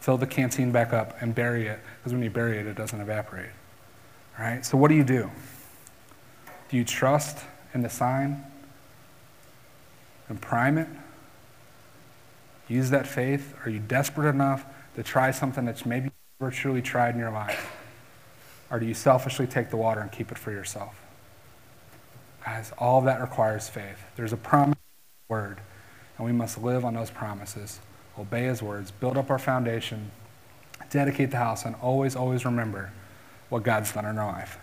[0.00, 3.00] fill the canteen back up and bury it, because when you bury it, it doesn't
[3.00, 3.50] evaporate.
[4.38, 4.64] Right?
[4.64, 5.30] So, what do you do?
[6.68, 7.38] Do you trust
[7.74, 8.42] and the sign
[10.28, 10.88] and prime it?
[12.68, 13.54] Use that faith?
[13.64, 14.64] Are you desperate enough
[14.96, 16.10] to try something that's maybe
[16.40, 17.72] never truly tried in your life?
[18.70, 21.00] Or do you selfishly take the water and keep it for yourself?
[22.44, 23.98] Guys, all of that requires faith.
[24.16, 24.78] There's a promise
[25.28, 25.58] word,
[26.16, 27.80] and we must live on those promises,
[28.18, 30.10] obey his words, build up our foundation,
[30.90, 32.92] dedicate the house, and always, always remember
[33.48, 34.58] what God's done in our life.